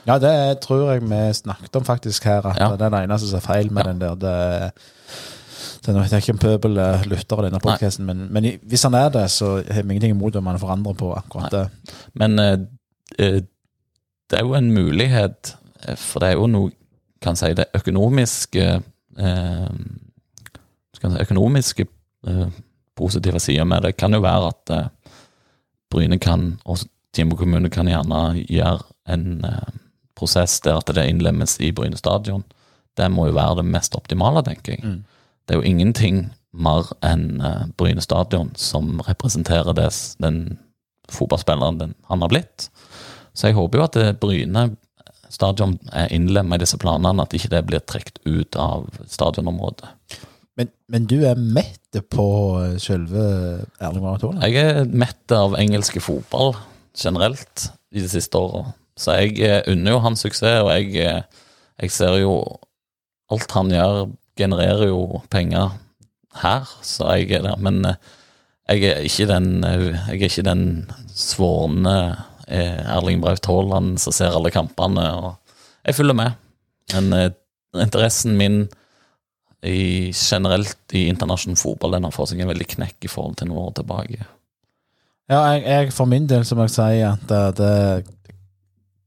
Ja, 0.07 0.17
det 0.19 0.59
tror 0.61 0.91
jeg 0.91 1.01
vi 1.03 1.33
snakket 1.33 1.75
om 1.75 1.85
faktisk 1.85 2.23
her, 2.25 2.45
at 2.45 2.57
Ja. 2.59 2.69
det 2.75 2.81
er 2.81 2.89
det 2.89 3.03
eneste 3.03 3.27
som 3.29 3.37
er 3.37 3.41
feil 3.41 3.71
med 3.71 3.85
Ja. 3.85 3.91
den 3.91 4.01
der. 4.01 4.15
Det, 4.15 4.71
det 5.85 5.95
er 6.13 6.17
ikke 6.17 6.33
en 6.33 6.37
pøbel 6.37 6.77
eh, 6.77 7.03
lytter 7.05 7.37
av 7.37 7.43
denne 7.43 7.59
podkasten, 7.59 8.05
men, 8.05 8.27
men 8.33 8.59
hvis 8.63 8.83
han 8.83 8.93
er 8.93 9.09
det, 9.09 9.29
så 9.31 9.63
har 9.71 9.83
vi 9.83 9.93
ingenting 9.95 10.11
imot 10.15 10.35
om 10.35 10.47
han 10.47 10.59
forandrer 10.59 10.93
på 10.93 11.13
akkurat 11.17 11.51
det. 11.51 11.69
Men 12.13 12.39
eh, 12.39 12.57
eh, 13.19 13.41
det 14.29 14.39
er 14.39 14.43
jo 14.45 14.53
en 14.55 14.71
mulighet, 14.73 15.55
for 15.97 16.19
det 16.19 16.29
er 16.29 16.33
jo 16.37 16.47
noe 16.47 16.71
kan 17.21 17.35
si 17.35 17.53
det 17.53 17.65
økonomiske 17.75 18.81
skal 20.95 21.11
si, 21.11 21.17
økonomiske 21.21 21.85
positive 22.95 23.39
sider 23.39 23.63
med 23.67 23.81
det 23.83 23.97
kan 23.97 24.13
jo 24.13 24.19
være 24.23 24.47
at 24.53 24.89
Bryne 25.91 26.19
kan, 26.19 26.59
og 26.65 26.77
Timbo 27.13 27.35
kommune 27.35 27.69
kan 27.69 27.87
gjerne 27.89 28.45
gjøre 28.45 28.83
en 29.09 29.41
prosess 30.19 30.59
der 30.65 30.81
at 30.81 30.91
det 30.93 31.07
innlemmes 31.07 31.57
i 31.63 31.71
Bryne 31.75 31.97
stadion. 31.99 32.43
Det 32.99 33.07
må 33.11 33.29
jo 33.29 33.37
være 33.37 33.61
det 33.61 33.69
mest 33.71 33.95
optimale, 33.95 34.43
tenker 34.45 34.75
jeg. 34.75 34.83
Mm. 34.83 34.99
Det 35.47 35.55
er 35.55 35.61
jo 35.61 35.69
ingenting 35.71 36.27
mer 36.51 36.89
enn 37.05 37.41
eh, 37.45 37.67
Bryne 37.79 38.03
stadion 38.03 38.51
som 38.59 38.99
representerer 39.07 39.75
det, 39.77 39.89
den 40.21 40.59
fotballspilleren 41.09 41.79
den, 41.81 41.95
han 42.09 42.25
har 42.25 42.31
blitt. 42.31 42.69
Så 43.33 43.49
jeg 43.49 43.57
håper 43.57 43.79
jo 43.79 43.87
at 43.87 43.97
det 43.97 44.19
Bryne 44.21 44.69
stadion 45.29 45.77
er 45.93 46.09
innlemmet 46.13 46.59
i 46.59 46.65
disse 46.65 46.79
planene, 46.81 47.23
at 47.23 47.35
ikke 47.37 47.51
det 47.53 47.63
blir 47.69 47.85
trukket 47.85 48.19
ut 48.25 48.57
av 48.59 48.89
stadionområdet. 49.07 49.93
Men, 50.59 50.71
men 50.91 51.05
du 51.07 51.21
er 51.23 51.39
mett 51.39 52.01
på 52.11 52.27
eh, 52.59 52.75
selve 52.81 53.23
Erling 53.79 54.03
Braut 54.03 54.25
Haaland? 54.25 54.43
Jeg 54.43 54.65
er 54.65 54.89
mett 54.91 55.35
av 55.35 55.55
engelske 55.59 56.01
fotball 56.03 56.55
generelt 56.97 57.69
i 57.95 58.03
de 58.03 58.09
siste 58.11 58.37
åra, 58.37 58.73
så 58.99 59.15
jeg 59.21 59.37
eh, 59.45 59.61
unner 59.71 59.95
jo 59.95 60.01
hans 60.03 60.23
suksess, 60.25 60.63
og 60.65 60.71
jeg, 60.75 60.91
eh, 60.99 61.45
jeg 61.83 61.95
ser 61.95 62.19
jo 62.23 62.41
Alt 63.29 63.51
han 63.53 63.67
gjør, 63.69 64.07
genererer 64.41 64.87
jo 64.89 65.19
penger 65.29 65.75
her, 66.41 66.63
så 66.81 67.11
jeg 67.13 67.27
er 67.37 67.43
der. 67.45 67.59
Men 67.61 67.83
eh, 67.85 67.99
jeg 68.71 68.87
er 68.89 69.03
ikke 69.05 69.27
den, 69.29 69.61
jeg 69.61 69.99
er 70.15 70.23
ikke 70.25 70.45
den 70.47 70.63
svorne 71.13 71.93
Erling 72.49 73.21
Braut 73.21 73.45
Haaland 73.45 73.99
som 74.01 74.15
ser 74.17 74.33
alle 74.33 74.49
kampene, 74.49 75.05
og 75.13 75.53
jeg 75.85 75.99
følger 75.99 76.17
med. 76.17 76.41
Men 76.95 77.35
interessen 77.77 78.33
min 78.37 78.63
i, 79.61 80.09
generelt 80.09 80.97
i 80.97 81.05
internasjonal 81.11 81.61
fotball 81.61 81.93
den 81.93 82.07
har 82.07 82.15
fått 82.15 82.31
seg 82.31 82.41
en 82.41 82.49
veldig 82.49 82.69
knekk 82.73 83.05
i 83.05 83.11
forhold 83.11 83.37
til 83.37 83.51
noen 83.51 83.67
år 83.67 83.75
tilbake. 83.77 84.25
Ja, 85.29 85.43
jeg, 85.53 85.65
jeg 85.67 85.93
for 85.93 86.09
min 86.09 86.25
del, 86.29 86.45
som 86.47 86.61
jeg 86.63 86.73
sier, 86.73 87.13
at 87.13 87.25
det, 87.29 87.43
det, 87.59 87.73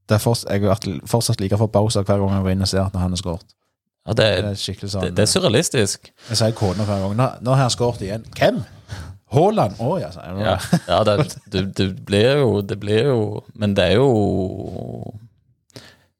det 0.09 0.17
er 0.17 0.21
fortsatt, 0.23 0.51
jeg 0.51 0.63
er 0.67 1.07
fortsatt 1.09 1.41
like 1.41 1.57
forbausa 1.57 2.03
hver 2.03 2.19
gang 2.21 2.33
jeg 2.35 2.45
går 2.45 2.55
inn 2.55 2.65
og 2.65 2.71
ser 2.71 2.83
at 2.85 2.95
han 2.99 3.13
har 3.15 3.19
skåret. 3.21 3.55
Ja, 4.03 4.13
det, 4.19 4.25
Det 4.43 4.49
er 4.51 4.87
sånn 4.91 5.05
det, 5.05 5.11
det 5.15 5.23
er 5.23 5.31
surrealistisk. 5.31 6.09
Jeg 6.29 6.39
sier 6.39 6.55
kona 6.57 6.83
hver 6.83 7.05
gang. 7.05 7.13
Nå, 7.15 7.27
nå 7.45 7.53
har 7.55 7.69
han 7.69 7.71
skåret 7.71 8.03
igjen. 8.03 8.25
Hvem? 8.35 8.59
Haaland? 9.33 9.79
Å 9.81 9.93
ja, 10.01 10.09
sier 10.13 10.27
jeg. 10.27 10.43
Ja, 10.45 10.79
ja 10.91 10.97
det, 11.07 11.15
det, 11.53 11.63
det 11.79 11.87
blir 12.05 12.43
jo 12.43 12.49
Det 12.61 12.75
blir 12.77 13.07
jo 13.09 13.21
Men 13.57 13.73
det 13.73 13.87
er 13.89 13.95
jo 13.97 14.09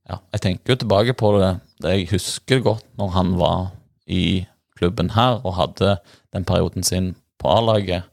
Ja, 0.10 0.18
jeg 0.34 0.42
tenker 0.48 0.74
jo 0.74 0.80
tilbake 0.82 1.14
på 1.20 1.36
det. 1.38 1.52
det 1.84 1.94
jeg 1.94 2.10
husker 2.16 2.64
godt 2.66 2.88
når 2.98 3.14
han 3.14 3.36
var 3.38 3.68
i 4.10 4.46
klubben 4.80 5.14
her 5.14 5.40
og 5.46 5.56
hadde 5.60 5.98
den 6.34 6.48
perioden 6.48 6.84
sin 6.84 7.14
på 7.40 7.52
A-laget 7.54 8.10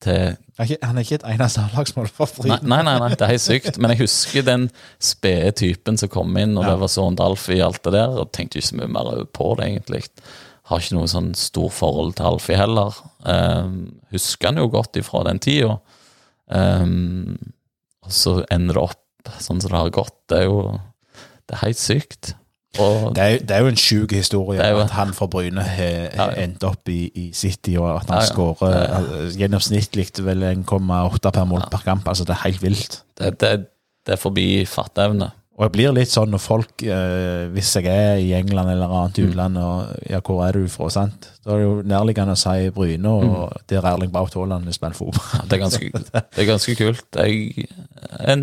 til 0.00 0.36
Han 0.58 0.96
er 0.98 1.02
ikke- 1.04 1.14
et 1.14 1.22
eneste 1.24 1.60
A-lagsmål 1.60 2.08
for 2.08 2.28
Nei, 2.44 2.58
nei, 2.62 2.82
nei, 2.82 2.98
nei, 2.98 3.08
det 3.10 3.22
er 3.22 3.26
helt 3.34 3.40
sykt. 3.40 3.78
Men 3.78 3.90
jeg 3.90 3.98
husker 4.00 4.42
den 4.42 4.70
spede 4.98 5.52
typen 5.52 5.96
som 5.96 6.08
kom 6.08 6.36
inn, 6.36 6.56
og 6.58 6.64
Ja. 6.64 6.70
det 6.70 6.80
var 6.80 6.88
sånn 6.88 7.18
Alfie 7.20 7.62
og 7.62 7.66
alt 7.74 7.82
det 7.82 7.92
der, 7.92 8.08
og 8.08 8.32
tenkte 8.32 8.58
ikke 8.58 8.68
så 8.72 8.76
mye 8.76 8.88
mer 8.88 9.24
på 9.24 9.56
det, 9.56 9.66
egentlig. 9.66 10.04
Har 10.64 10.78
ikke 10.78 10.92
noe 10.98 11.06
sånn 11.08 11.34
stor 11.34 11.68
forhold 11.70 12.14
til 12.16 12.26
Alfie 12.26 12.56
heller. 12.56 12.92
Um, 13.24 14.00
husker 14.12 14.48
han 14.48 14.56
jo 14.56 14.68
godt 14.68 14.92
ifra 14.96 15.24
den 15.24 15.38
tida. 15.38 15.78
Um, 16.48 17.38
og 18.04 18.10
så 18.10 18.44
ender 18.50 18.74
det 18.74 18.82
opp 18.82 18.96
sånn 19.38 19.60
som 19.60 19.70
det 19.70 19.78
har 19.78 19.90
gått. 19.90 20.14
Det 20.28 20.38
er 20.38 20.44
jo 20.44 20.80
det 21.48 21.56
er 21.56 21.66
helt 21.66 21.76
sykt. 21.78 22.34
Og 22.78 23.14
Det 23.16 23.22
er, 23.24 23.38
det 23.42 23.50
er 23.50 23.58
jo 23.64 23.66
en 23.66 23.76
sjuk 23.76 24.12
historie 24.14 24.62
jo- 24.70 24.78
at 24.84 24.90
han 24.94 25.12
fra 25.12 25.26
Bryne 25.26 25.60
har 25.60 26.06
ja. 26.14 26.28
endt 26.44 26.62
opp 26.64 26.88
i, 26.88 27.10
i 27.14 27.32
City, 27.34 27.74
og 27.76 27.96
at 27.96 28.08
han 28.08 28.20
Ja, 28.20 28.22
ja. 28.22 28.30
skårer 28.30 28.76
ja. 28.78 29.00
gjennomsnittlig 29.40 30.06
vel 30.24 30.42
1,8 30.52 31.32
per 31.34 31.44
mål 31.50 31.66
per 31.70 31.82
kamp. 31.84 32.06
Altså, 32.08 32.24
det 32.24 32.36
er 32.36 32.44
helt 32.46 32.62
vilt. 32.62 33.02
det, 33.18 33.38
det, 33.40 33.50
det 34.06 34.12
er 34.14 34.16
forbi 34.22 34.64
fatteevne. 34.70 35.32
Og 35.60 35.66
jeg 35.66 35.72
blir 35.74 35.92
litt 35.92 36.08
sånn 36.08 36.30
når 36.32 36.40
folk, 36.40 36.82
eh, 36.88 37.48
hvis 37.52 37.74
jeg 37.76 37.84
er 37.92 38.16
i 38.22 38.30
England 38.38 38.70
eller 38.70 38.86
annet 38.88 39.18
Mm. 39.18 39.26
utland, 39.28 39.58
og 39.58 39.90
ja, 40.08 40.20
hvor 40.24 40.46
er 40.46 40.52
du 40.56 40.68
fra, 40.72 40.88
sant? 40.88 41.28
Da 41.44 41.50
er 41.52 41.56
det 41.58 41.66
jo 41.66 41.82
nærliggende 41.82 42.32
å 42.32 42.38
si 42.38 42.70
Bryne, 42.70 43.04
og 43.10 43.24
Mm. 43.52 43.58
der 43.68 43.82
Erling 43.90 44.10
Braut 44.12 44.32
Haaland 44.34 44.72
spiller 44.72 44.94
fotball. 44.94 45.20
Ja, 45.34 45.42
Det 45.44 45.52
er 45.52 45.64
ganske, 45.66 45.90
det 45.92 46.38
er 46.38 46.46
ganske 46.46 46.76
kult. 46.76 47.04
Jeg 47.16 47.66
er 48.20 48.36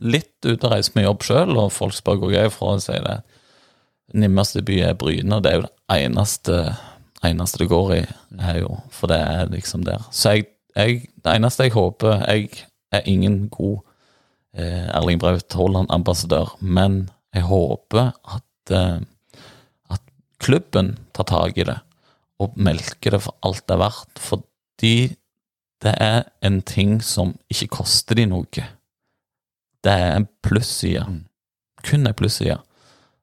litt 0.00 0.32
ute 0.46 0.64
og 0.64 0.72
reiser 0.72 0.92
med 0.94 1.04
jobb 1.04 1.22
sjøl, 1.26 1.56
og 1.58 1.72
folk 1.72 1.92
spør 1.92 2.16
hvor 2.22 2.30
jeg 2.32 2.44
er 2.46 2.48
fra, 2.54 2.66
og 2.78 2.80
sier 2.80 3.02
det. 3.04 3.18
Nærmeste 4.12 4.62
by 4.66 4.80
er 4.84 4.96
Bryne, 4.98 5.36
og 5.36 5.44
det 5.44 5.52
er 5.52 5.60
jo 5.60 5.62
det 5.66 6.00
eneste, 6.04 6.58
eneste 7.24 7.62
det 7.62 7.68
går 7.70 7.94
i, 7.94 8.02
er 8.40 8.58
jo, 8.60 8.76
for 8.92 9.12
det 9.12 9.20
er 9.20 9.52
liksom 9.52 9.86
der. 9.86 10.04
Så 10.12 10.36
jeg, 10.36 10.46
jeg, 10.76 11.06
det 11.24 11.36
eneste 11.36 11.68
jeg 11.68 11.72
håper 11.76 12.24
Jeg 12.28 12.48
er 12.92 13.08
ingen 13.08 13.48
god 13.48 13.78
eh, 14.56 14.88
Erling 14.92 15.20
Braut 15.20 15.56
Haaland-ambassadør, 15.56 16.56
men 16.60 17.10
jeg 17.34 17.48
håper 17.48 18.12
at, 18.36 18.74
eh, 18.74 19.00
at 19.90 20.02
klubben 20.40 20.98
tar 21.14 21.24
tak 21.24 21.58
i 21.58 21.68
det 21.68 21.78
og 22.42 22.56
melker 22.58 23.14
det 23.14 23.22
for 23.22 23.36
alt 23.46 23.64
det 23.68 23.76
er 23.76 23.82
verdt. 23.84 24.18
Fordi 24.18 24.96
det 25.82 25.94
er 26.00 26.22
en 26.42 26.60
ting 26.62 27.00
som 27.04 27.36
ikke 27.50 27.70
koster 27.78 28.18
de 28.18 28.26
noe. 28.30 28.66
Det 29.82 29.92
er 29.92 30.16
en 30.16 30.28
plusside. 30.44 31.04
Mm. 31.08 31.24
Kun 31.86 32.06
en 32.06 32.18
plusside. 32.18 32.58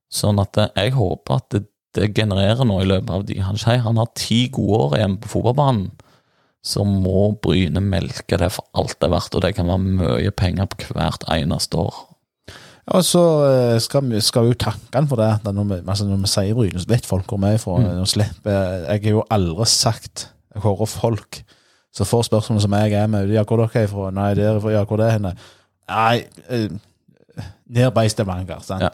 Sånn 0.09 0.41
at 0.41 0.57
eh, 0.57 0.71
jeg 0.75 0.95
håper 0.97 1.39
at 1.39 1.49
det, 1.53 1.63
det 1.97 2.11
genererer 2.17 2.65
noe 2.67 2.83
i 2.83 2.89
løpet 2.89 3.13
av 3.13 3.25
de 3.25 3.39
Han 3.45 3.57
sier 3.57 3.81
han 3.85 3.97
har 4.01 4.11
ti 4.17 4.47
gode 4.53 4.83
år 4.85 4.99
igjen 4.99 5.17
på 5.21 5.31
fotballbanen. 5.35 5.89
Så 6.65 6.83
må 6.83 7.29
Bryne 7.39 7.81
melke 7.81 8.37
det 8.37 8.49
for 8.51 8.67
alt 8.77 8.97
det 8.99 9.07
er 9.07 9.13
verdt, 9.13 9.35
og 9.37 9.43
det 9.45 9.53
kan 9.55 9.69
være 9.69 9.79
mye 10.01 10.31
penger 10.35 10.67
på 10.73 10.89
hvert 10.91 11.23
eneste 11.31 11.79
år. 11.79 12.01
Og 12.89 13.05
så 13.05 13.21
eh, 13.45 13.77
skal 13.83 14.09
vi, 14.09 14.19
skal 14.25 14.47
vi 14.47 14.55
jo 14.55 14.59
takke 14.65 14.97
han 14.97 15.07
for 15.09 15.21
det. 15.21 15.29
at 15.37 15.53
Når 15.53 15.69
vi, 15.69 15.79
altså 15.85 16.09
når 16.09 16.23
vi 16.25 16.33
sier 16.33 16.57
Bryne, 16.57 16.81
så 16.81 16.89
vet 16.89 17.07
folk 17.07 17.29
hvor 17.29 17.41
vi 17.45 17.53
er 17.53 17.61
fra. 17.61 17.77
Mm. 17.79 18.03
Slipper 18.09 18.59
Jeg 18.89 19.03
har 19.05 19.17
jo 19.19 19.25
aldri 19.29 19.69
sagt 19.69 20.27
Jeg 20.55 20.65
hører 20.65 20.89
folk 20.89 21.43
som 21.95 22.05
får 22.05 22.27
spørsmål 22.27 22.61
som 22.61 22.73
jeg 22.73 22.93
er 22.97 23.07
med. 23.09 23.29
Ja, 23.33 23.43
hvor 23.43 23.61
dere 23.61 23.83
er 23.83 23.89
fra? 23.89 24.09
Nei, 24.13 24.33
der 24.37 24.57
er. 24.57 24.69
Ja, 24.73 24.83
hvor 24.85 24.97
det 24.97 25.07
er 25.07 25.17
henne? 25.17 25.33
Nei, 25.89 26.23
eh, 26.49 28.03
i 28.05 28.09
Stavanger. 28.09 28.61
Sant? 28.65 28.85
Ja. 28.85 28.89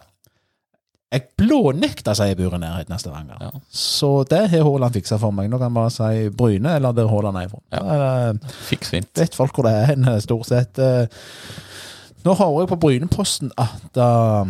Jeg 1.15 1.29
blånekta 1.39 2.11
seg 2.17 2.33
i 2.33 2.37
buret 2.39 2.59
nærhet 2.59 2.89
neste 2.91 3.07
av 3.07 3.15
Stavanger. 3.15 3.43
Ja. 3.47 3.61
Så 3.71 4.09
det 4.27 4.41
har 4.51 4.65
Haaland 4.67 4.97
fiksa 4.97 5.19
for 5.21 5.35
meg. 5.35 5.47
Nå 5.51 5.59
kan 5.61 5.69
jeg 5.71 5.77
bare 5.77 5.93
si 5.95 6.29
Bryne, 6.35 6.75
eller 6.75 6.95
der 6.97 7.07
Haaland 7.11 7.39
er 7.39 7.51
fra. 7.53 7.61
Ja. 7.71 7.79
Da 7.79 7.99
er 7.99 8.33
det- 8.33 8.51
Fiks 8.67 8.91
fint. 8.91 9.11
vet 9.15 9.37
folk 9.37 9.55
hvor 9.55 9.63
det 9.69 9.73
er 9.73 9.85
hen, 9.93 10.09
stort 10.21 10.49
sett. 10.51 10.79
Eh, 10.79 11.07
Nå 12.25 12.33
hører 12.33 12.63
jeg 12.63 12.71
på 12.71 12.79
Bryneposten 12.81 13.51
at 13.61 13.97
uh, 14.01 14.47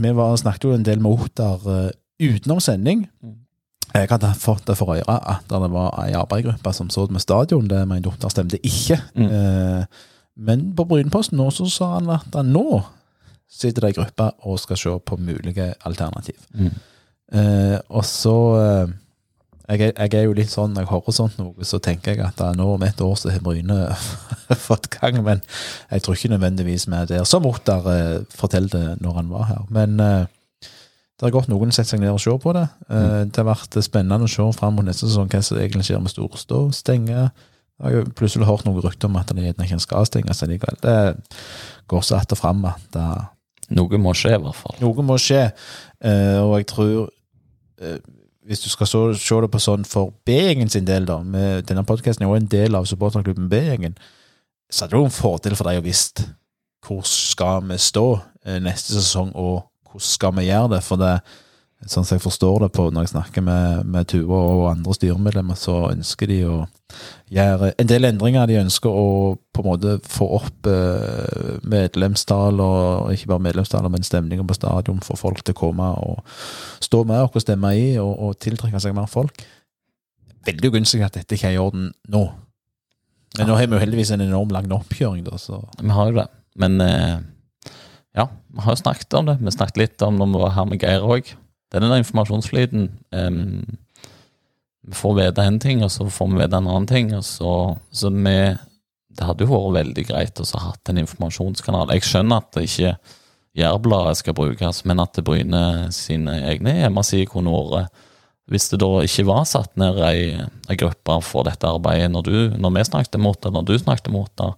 vi 0.00 0.12
var, 0.16 0.36
snakket 0.40 0.64
jo 0.64 0.72
en 0.72 0.86
del 0.86 1.02
med 1.04 1.12
Otter 1.20 1.66
uh, 1.68 1.90
utenom 2.20 2.60
sending. 2.64 3.02
Mm. 3.22 3.34
Jeg 3.92 4.08
hadde 4.08 4.30
fått 4.38 4.64
det 4.70 4.76
for 4.78 4.94
øre 4.94 5.16
at 5.28 5.44
det 5.50 5.70
var 5.74 5.98
ei 6.04 6.14
arbeidsgruppe 6.16 6.72
som 6.72 6.88
så 6.90 7.04
med 7.10 7.20
stadion. 7.20 7.68
Det 7.68 7.82
mente 7.90 8.08
Otter 8.08 8.32
stemte 8.32 8.60
ikke. 8.64 8.96
Mm. 9.18 9.26
Uh, 9.26 9.84
men 10.40 10.70
på 10.76 10.86
Bryneposten 10.88 11.36
nå 11.36 11.50
så 11.52 11.68
sa 11.68 11.90
han 11.98 12.08
at 12.14 12.32
han 12.32 12.54
nå 12.54 12.80
sitter 13.50 13.84
det 13.84 13.92
ei 13.92 13.98
gruppe 13.98 14.30
og 14.46 14.60
skal 14.62 14.78
se 14.78 14.96
på 15.04 15.18
mulige 15.20 15.72
alternativ. 15.84 16.38
Mm. 16.54 16.72
Eh, 17.32 17.78
og 17.88 18.04
så 18.06 18.36
eh, 18.58 18.92
jeg, 19.70 19.92
jeg 19.94 20.14
er 20.18 20.26
jo 20.26 20.34
litt 20.34 20.50
sånn, 20.50 20.72
når 20.74 20.82
jeg 20.82 20.90
hører 20.90 21.14
sånt 21.14 21.38
noe, 21.38 21.66
så 21.66 21.78
tenker 21.82 22.14
jeg 22.16 22.24
at 22.26 22.38
da, 22.40 22.50
nå 22.56 22.66
om 22.74 22.82
et 22.86 23.02
år 23.04 23.14
så 23.18 23.30
har 23.30 23.42
Bryne 23.44 23.76
fått 24.68 24.90
gang, 24.96 25.20
men 25.26 25.42
jeg 25.90 26.02
tror 26.02 26.18
ikke 26.18 26.32
nødvendigvis 26.32 26.88
vi 26.88 26.98
er 26.98 27.10
der. 27.10 27.26
Som 27.28 27.46
Ottar 27.50 27.86
eh, 27.92 28.16
fortalte 28.34 28.96
når 29.02 29.18
han 29.20 29.30
var 29.30 29.48
her. 29.52 29.64
Men 29.70 30.00
eh, 30.02 30.26
det 31.20 31.28
har 31.28 31.34
gått 31.36 31.50
noen 31.52 31.74
setter 31.74 31.94
seg 31.94 32.02
ned 32.02 32.14
og 32.14 32.22
ser 32.22 32.38
på 32.42 32.54
det. 32.56 32.66
Eh, 32.88 33.22
det 33.28 33.42
har 33.42 33.50
vært 33.50 33.78
spennende 33.84 34.26
å 34.26 34.32
se 34.32 34.46
fram 34.56 34.78
mot 34.78 34.86
neste 34.86 35.06
sesong 35.06 35.30
hva 35.30 35.42
som 35.44 35.60
egentlig 35.60 35.86
skjer 35.90 36.02
med 36.02 36.14
Storstå. 36.14 36.62
Stenge. 36.74 37.28
Jeg 37.80 37.84
har 37.84 37.94
jo 37.94 38.06
plutselig 38.16 38.48
hørt 38.48 38.64
noen 38.66 38.82
rykter 38.84 39.08
om 39.08 39.18
at 39.20 39.30
det 39.32 39.44
gjerne 39.44 39.66
ikke 39.68 39.82
skal 39.84 40.08
stenges 40.08 40.42
likevel. 40.48 40.80
Det 40.82 40.96
går 41.92 42.00
så 42.00 42.16
att 42.16 42.32
og 42.32 42.38
fram 42.38 42.64
at 42.64 42.96
eh, 42.96 43.22
Noe 43.76 44.00
må 44.02 44.14
skje, 44.18 44.34
i 44.34 44.42
hvert 44.42 44.58
fall. 44.58 44.78
noe 44.82 45.04
må 45.06 45.18
skje, 45.20 45.44
uh, 46.04 46.40
og 46.42 46.56
jeg 46.58 46.66
tror 46.72 46.94
uh, 47.06 47.98
Hvis 48.50 48.64
du 48.64 48.70
skal 48.72 48.88
så, 48.90 49.02
se 49.14 49.36
det 49.44 49.50
på 49.52 49.60
sånn 49.62 49.84
for 49.86 50.10
B-gjengen 50.26 50.72
sin 50.72 50.88
del, 50.88 51.06
da 51.06 51.20
med 51.22 51.68
Denne 51.68 51.84
podkasten 51.86 52.24
er 52.24 52.30
jo 52.30 52.38
en 52.40 52.50
del 52.50 52.74
av 52.74 52.88
supporterklubben 52.90 53.50
B-gjengen. 53.52 53.94
Så 54.70 54.84
hadde 54.84 54.96
det 54.96 55.02
jo 55.02 55.10
en 55.10 55.14
fordel 55.14 55.54
for 55.58 55.70
deg 55.70 55.78
å 55.78 55.86
visst 55.86 56.24
hvor 56.86 57.04
skal 57.06 57.62
vi 57.68 57.76
stå 57.78 58.06
eh, 58.46 58.58
neste 58.62 58.96
sesong, 58.96 59.34
og 59.36 59.68
hvordan 59.90 60.06
skal 60.06 60.34
vi 60.38 60.46
gjøre 60.48 60.72
det? 60.74 60.82
For 60.86 61.00
det, 61.00 61.12
sånn 61.88 62.04
som 62.04 62.18
jeg 62.18 62.22
forstår 62.24 62.66
det 62.66 62.68
på 62.76 62.86
når 62.92 63.06
jeg 63.06 63.12
snakker 63.14 63.44
med, 63.44 63.86
med 63.88 64.08
Tuva 64.10 64.36
og 64.36 64.66
andre 64.68 64.96
styremedlemmer, 64.96 65.56
så 65.56 65.78
ønsker 65.88 66.28
de 66.28 66.40
å 66.44 66.56
gjøre 67.32 67.70
en 67.80 67.88
del 67.88 68.08
endringer. 68.10 68.50
De 68.50 68.58
ønsker 68.60 68.92
å 68.92 69.38
på 69.54 69.62
en 69.62 69.68
måte 69.70 69.94
få 70.04 70.28
opp 70.40 70.68
eh, 70.68 71.56
medlemstall, 71.64 72.60
og 72.60 73.14
ikke 73.14 73.32
bare 73.32 73.46
medlemstall, 73.48 73.88
men 73.92 74.04
stemninger 74.04 74.44
på 74.44 74.58
stadion, 74.58 75.00
for 75.06 75.20
folk 75.20 75.40
til 75.40 75.56
å 75.56 75.60
komme 75.62 75.88
og 76.04 76.20
stå 76.84 77.02
med 77.08 77.24
og 77.24 77.40
stemme 77.40 77.72
i, 77.78 77.88
og, 78.02 78.12
og 78.12 78.38
tiltrekke 78.44 78.82
seg 78.82 78.96
mer 78.96 79.08
folk. 79.10 79.40
Veldig 80.46 80.72
ugunstig 80.72 81.02
at 81.04 81.16
dette 81.16 81.36
ikke 81.36 81.48
er 81.48 81.58
i 81.58 81.64
orden 81.64 81.90
nå. 82.12 82.24
Men 83.38 83.46
nå 83.46 83.56
har 83.56 83.68
vi 83.68 83.76
jo 83.78 83.84
heldigvis 83.84 84.12
en 84.12 84.24
enorm 84.26 84.52
lang 84.52 84.68
oppkjøring, 84.74 85.24
da, 85.24 85.38
så 85.40 85.62
Vi 85.78 85.92
har 85.94 86.10
jo 86.10 86.20
det. 86.20 86.28
Men 86.60 86.80
eh, 86.84 87.20
ja, 88.18 88.26
vi 88.50 88.64
har 88.64 88.74
jo 88.74 88.82
snakket 88.82 89.16
om 89.16 89.30
det. 89.30 89.38
Vi 89.40 89.54
snakket 89.54 89.80
litt 89.80 90.02
om 90.04 90.18
det 90.18 90.26
når 90.26 90.36
vi 90.36 90.44
var 90.44 90.58
her 90.58 90.68
med 90.68 90.82
Geir 90.84 91.06
òg. 91.06 91.30
Det 91.70 91.80
den 91.80 91.90
der 91.90 92.02
informasjonsflyten. 92.02 92.90
em, 93.12 93.78
vi 94.82 94.94
får 94.96 95.14
vite 95.14 95.42
en 95.42 95.60
ting, 95.60 95.84
og 95.84 95.90
så 95.90 96.08
får 96.10 96.28
vi 96.28 96.40
vite 96.40 96.56
en 96.56 96.66
annen 96.66 96.86
ting. 96.86 97.14
Og 97.14 97.24
så, 97.24 97.76
så 97.92 98.10
vi 98.10 98.56
Det 99.10 99.26
hadde 99.26 99.44
jo 99.44 99.50
vært 99.50 99.84
veldig 99.84 100.04
greit 100.06 100.40
å 100.40 100.44
ha 100.54 100.70
hatt 100.70 100.88
en 100.88 101.00
informasjonskanal. 101.02 101.90
Jeg 101.92 102.06
skjønner 102.06 102.36
at 102.40 102.52
det 102.54 102.68
ikke 102.68 102.92
Jærbladet 103.58 104.20
skal 104.20 104.36
brukes, 104.38 104.84
men 104.86 105.00
at 105.02 105.16
det 105.16 105.24
Bryne 105.26 105.90
sine 105.90 106.36
egne 106.46 106.76
hjemmesider 106.76 107.26
kunne 107.32 107.50
vært 107.50 107.90
Hvis 108.50 108.68
det 108.70 108.78
da 108.82 109.02
ikke 109.02 109.26
var 109.26 109.44
satt 109.46 109.76
ned 109.78 109.98
ei, 110.06 110.38
ei 110.70 110.76
gruppe 110.78 111.18
for 111.26 111.46
dette 111.46 111.66
arbeidet 111.66 112.10
når, 112.10 112.22
du, 112.22 112.38
når 112.58 112.72
vi 112.76 112.86
snakket 112.86 113.20
mot 113.22 113.38
det, 113.42 113.52
når 113.54 113.66
du 113.66 113.74
snakket 113.78 114.10
mot 114.10 114.30
det, 114.38 114.48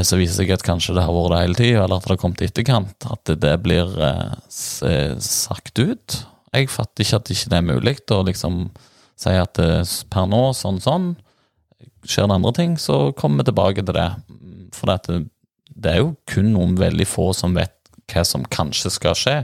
så 0.00 0.16
viser 0.16 0.40
det 0.40 0.46
seg 0.46 0.54
at 0.54 0.64
kanskje 0.64 0.94
det 0.96 1.04
har 1.04 1.12
vært 1.12 1.34
det 1.34 1.40
hele 1.42 1.58
tida, 1.58 1.82
eller 1.84 1.98
at 1.98 2.06
det 2.06 2.14
har 2.14 2.20
kommet 2.22 2.40
i 2.40 2.48
etterkant. 2.48 3.08
At 3.12 3.32
det, 3.42 3.52
blir 3.64 3.92
eh, 4.00 4.32
eh, 4.88 5.18
sagt 5.20 5.76
ut. 5.82 6.22
Jeg 6.52 6.70
fatter 6.72 7.04
ikke 7.04 7.20
at 7.20 7.28
det 7.28 7.36
ikke 7.36 7.58
er 7.58 7.66
mulig 7.66 7.96
å 8.12 8.22
liksom 8.28 8.62
si 9.20 9.34
at 9.36 9.60
eh, 9.62 9.82
per 10.12 10.30
nå, 10.30 10.42
sånn, 10.56 10.80
sånn. 10.84 11.12
Skjer 12.08 12.30
det 12.30 12.38
andre 12.38 12.54
ting, 12.56 12.78
så 12.80 13.10
kommer 13.18 13.42
vi 13.42 13.50
tilbake 13.50 13.84
til 13.84 13.98
det. 13.98 14.08
For 14.74 14.88
det, 14.88 15.20
det 15.76 15.92
er 15.92 16.02
jo 16.02 16.14
kun 16.30 16.54
noen 16.54 16.78
veldig 16.80 17.06
få 17.08 17.30
som 17.36 17.54
vet 17.58 17.76
hva 18.12 18.24
som 18.26 18.48
kanskje 18.52 18.92
skal 18.96 19.18
skje. 19.18 19.36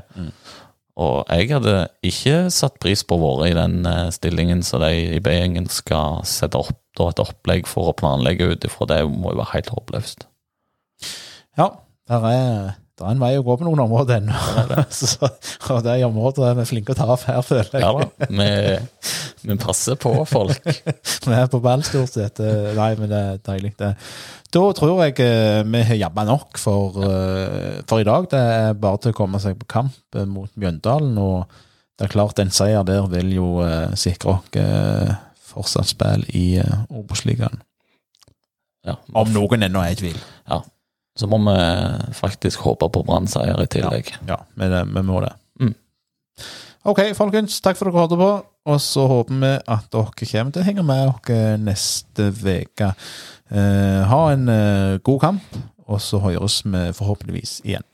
Og 0.98 1.28
jeg 1.30 1.52
hadde 1.52 1.74
ikke 2.06 2.48
satt 2.50 2.80
pris 2.82 3.04
på 3.06 3.16
å 3.16 3.22
være 3.22 3.52
i 3.52 3.56
den 3.56 3.86
eh, 3.86 4.08
stillingen 4.14 4.64
så 4.66 4.80
de 4.82 4.90
i 5.18 5.22
B-gjengen 5.22 5.68
skal 5.70 6.24
sette 6.26 6.58
opp 6.58 6.74
da, 6.98 7.12
et 7.12 7.22
opplegg 7.22 7.68
for 7.70 7.90
å 7.90 7.96
planlegge 7.96 8.50
ut 8.50 8.66
ifra. 8.66 8.88
Det 8.90 9.04
må 9.06 9.30
jo 9.30 9.38
være 9.38 9.52
helt 9.52 9.70
håpløst. 9.76 10.26
Ja, 11.58 11.72
der 12.08 12.24
er, 12.30 12.74
der 12.98 13.08
er 13.08 13.14
en 13.16 13.22
vei 13.22 13.32
å 13.34 13.44
gå 13.46 13.56
på 13.58 13.66
noen 13.66 13.80
områder 13.82 14.20
ennå. 14.20 14.34
Og 15.74 15.80
det 15.84 15.94
er 15.94 16.04
områder 16.06 16.54
vi 16.54 16.62
er 16.62 16.68
flinke 16.70 16.94
å 16.94 16.98
ta 16.98 17.08
av 17.10 17.24
her, 17.26 17.40
føler 17.46 17.72
jeg. 17.74 17.82
Ja 17.82 17.90
da, 17.96 18.28
vi, 18.30 19.48
vi 19.48 19.56
passer 19.60 19.98
på 20.00 20.12
folk. 20.28 20.68
Vi 21.28 21.34
er 21.34 21.50
på 21.50 21.60
ball 21.62 21.82
stort 21.86 22.14
sett. 22.14 22.40
Nei, 22.78 22.92
men 22.98 23.10
det 23.10 23.18
er 23.18 23.40
deilig, 23.50 23.74
det. 23.78 23.90
Da 24.54 24.62
tror 24.72 25.02
jeg 25.04 25.18
eh, 25.20 25.60
vi 25.68 25.82
har 25.84 25.98
jabba 26.00 26.24
nok 26.24 26.56
for, 26.62 26.96
eh, 27.04 27.82
for 27.90 28.00
i 28.00 28.06
dag. 28.08 28.30
Det 28.32 28.38
er 28.40 28.78
bare 28.80 29.02
til 29.02 29.12
å 29.12 29.18
komme 29.18 29.40
seg 29.42 29.58
på 29.60 29.68
kamp 29.68 30.16
eh, 30.16 30.24
mot 30.24 30.48
Mjøndalen. 30.56 31.18
Og 31.20 31.44
det 32.00 32.06
er 32.06 32.14
klart, 32.14 32.40
en 32.40 32.54
seier 32.54 32.86
der 32.88 33.10
vil 33.12 33.34
jo 33.36 33.50
sikre 33.98 34.38
oss 34.38 34.48
fortsatt 35.50 35.90
spill 35.90 36.24
i 36.38 36.62
Obos-ligaen. 36.88 37.60
Ja. 38.86 38.96
Om 39.12 39.34
noen 39.34 39.66
ennå 39.66 39.82
er 39.84 39.92
i 39.92 40.00
tvil. 40.00 40.18
ja. 40.48 40.62
Så 41.18 41.26
må 41.30 41.40
vi 41.42 41.58
faktisk 42.14 42.62
håpe 42.62 42.86
på 42.94 43.02
brannseier 43.06 43.58
i 43.62 43.66
tillegg. 43.70 44.12
Ja, 44.28 44.38
vi, 44.54 44.68
ja, 44.70 44.84
må 44.86 45.22
det. 45.24 45.32
Mm. 45.58 45.74
Ok, 46.88 47.02
folkens. 47.18 47.58
Takk 47.64 47.80
for 47.80 47.90
at 47.90 47.96
dere 47.96 48.04
hørte 48.04 48.20
på. 48.20 48.30
Og 48.68 48.80
så 48.84 49.06
håper 49.08 49.40
vi 49.42 49.50
at 49.56 49.90
dere 49.92 50.12
kommer 50.12 50.54
til 50.54 50.62
å 50.62 50.68
henge 50.68 50.84
med 50.86 51.10
oss 51.10 51.60
neste 51.64 52.30
uke. 52.36 52.92
Eh, 53.48 54.00
ha 54.10 54.22
en 54.34 54.48
eh, 54.52 54.98
god 55.04 55.20
kamp, 55.22 55.60
og 55.88 56.02
så 56.04 56.20
høres 56.20 56.60
vi 56.68 56.82
forhåpentligvis 56.96 57.62
igjen. 57.64 57.86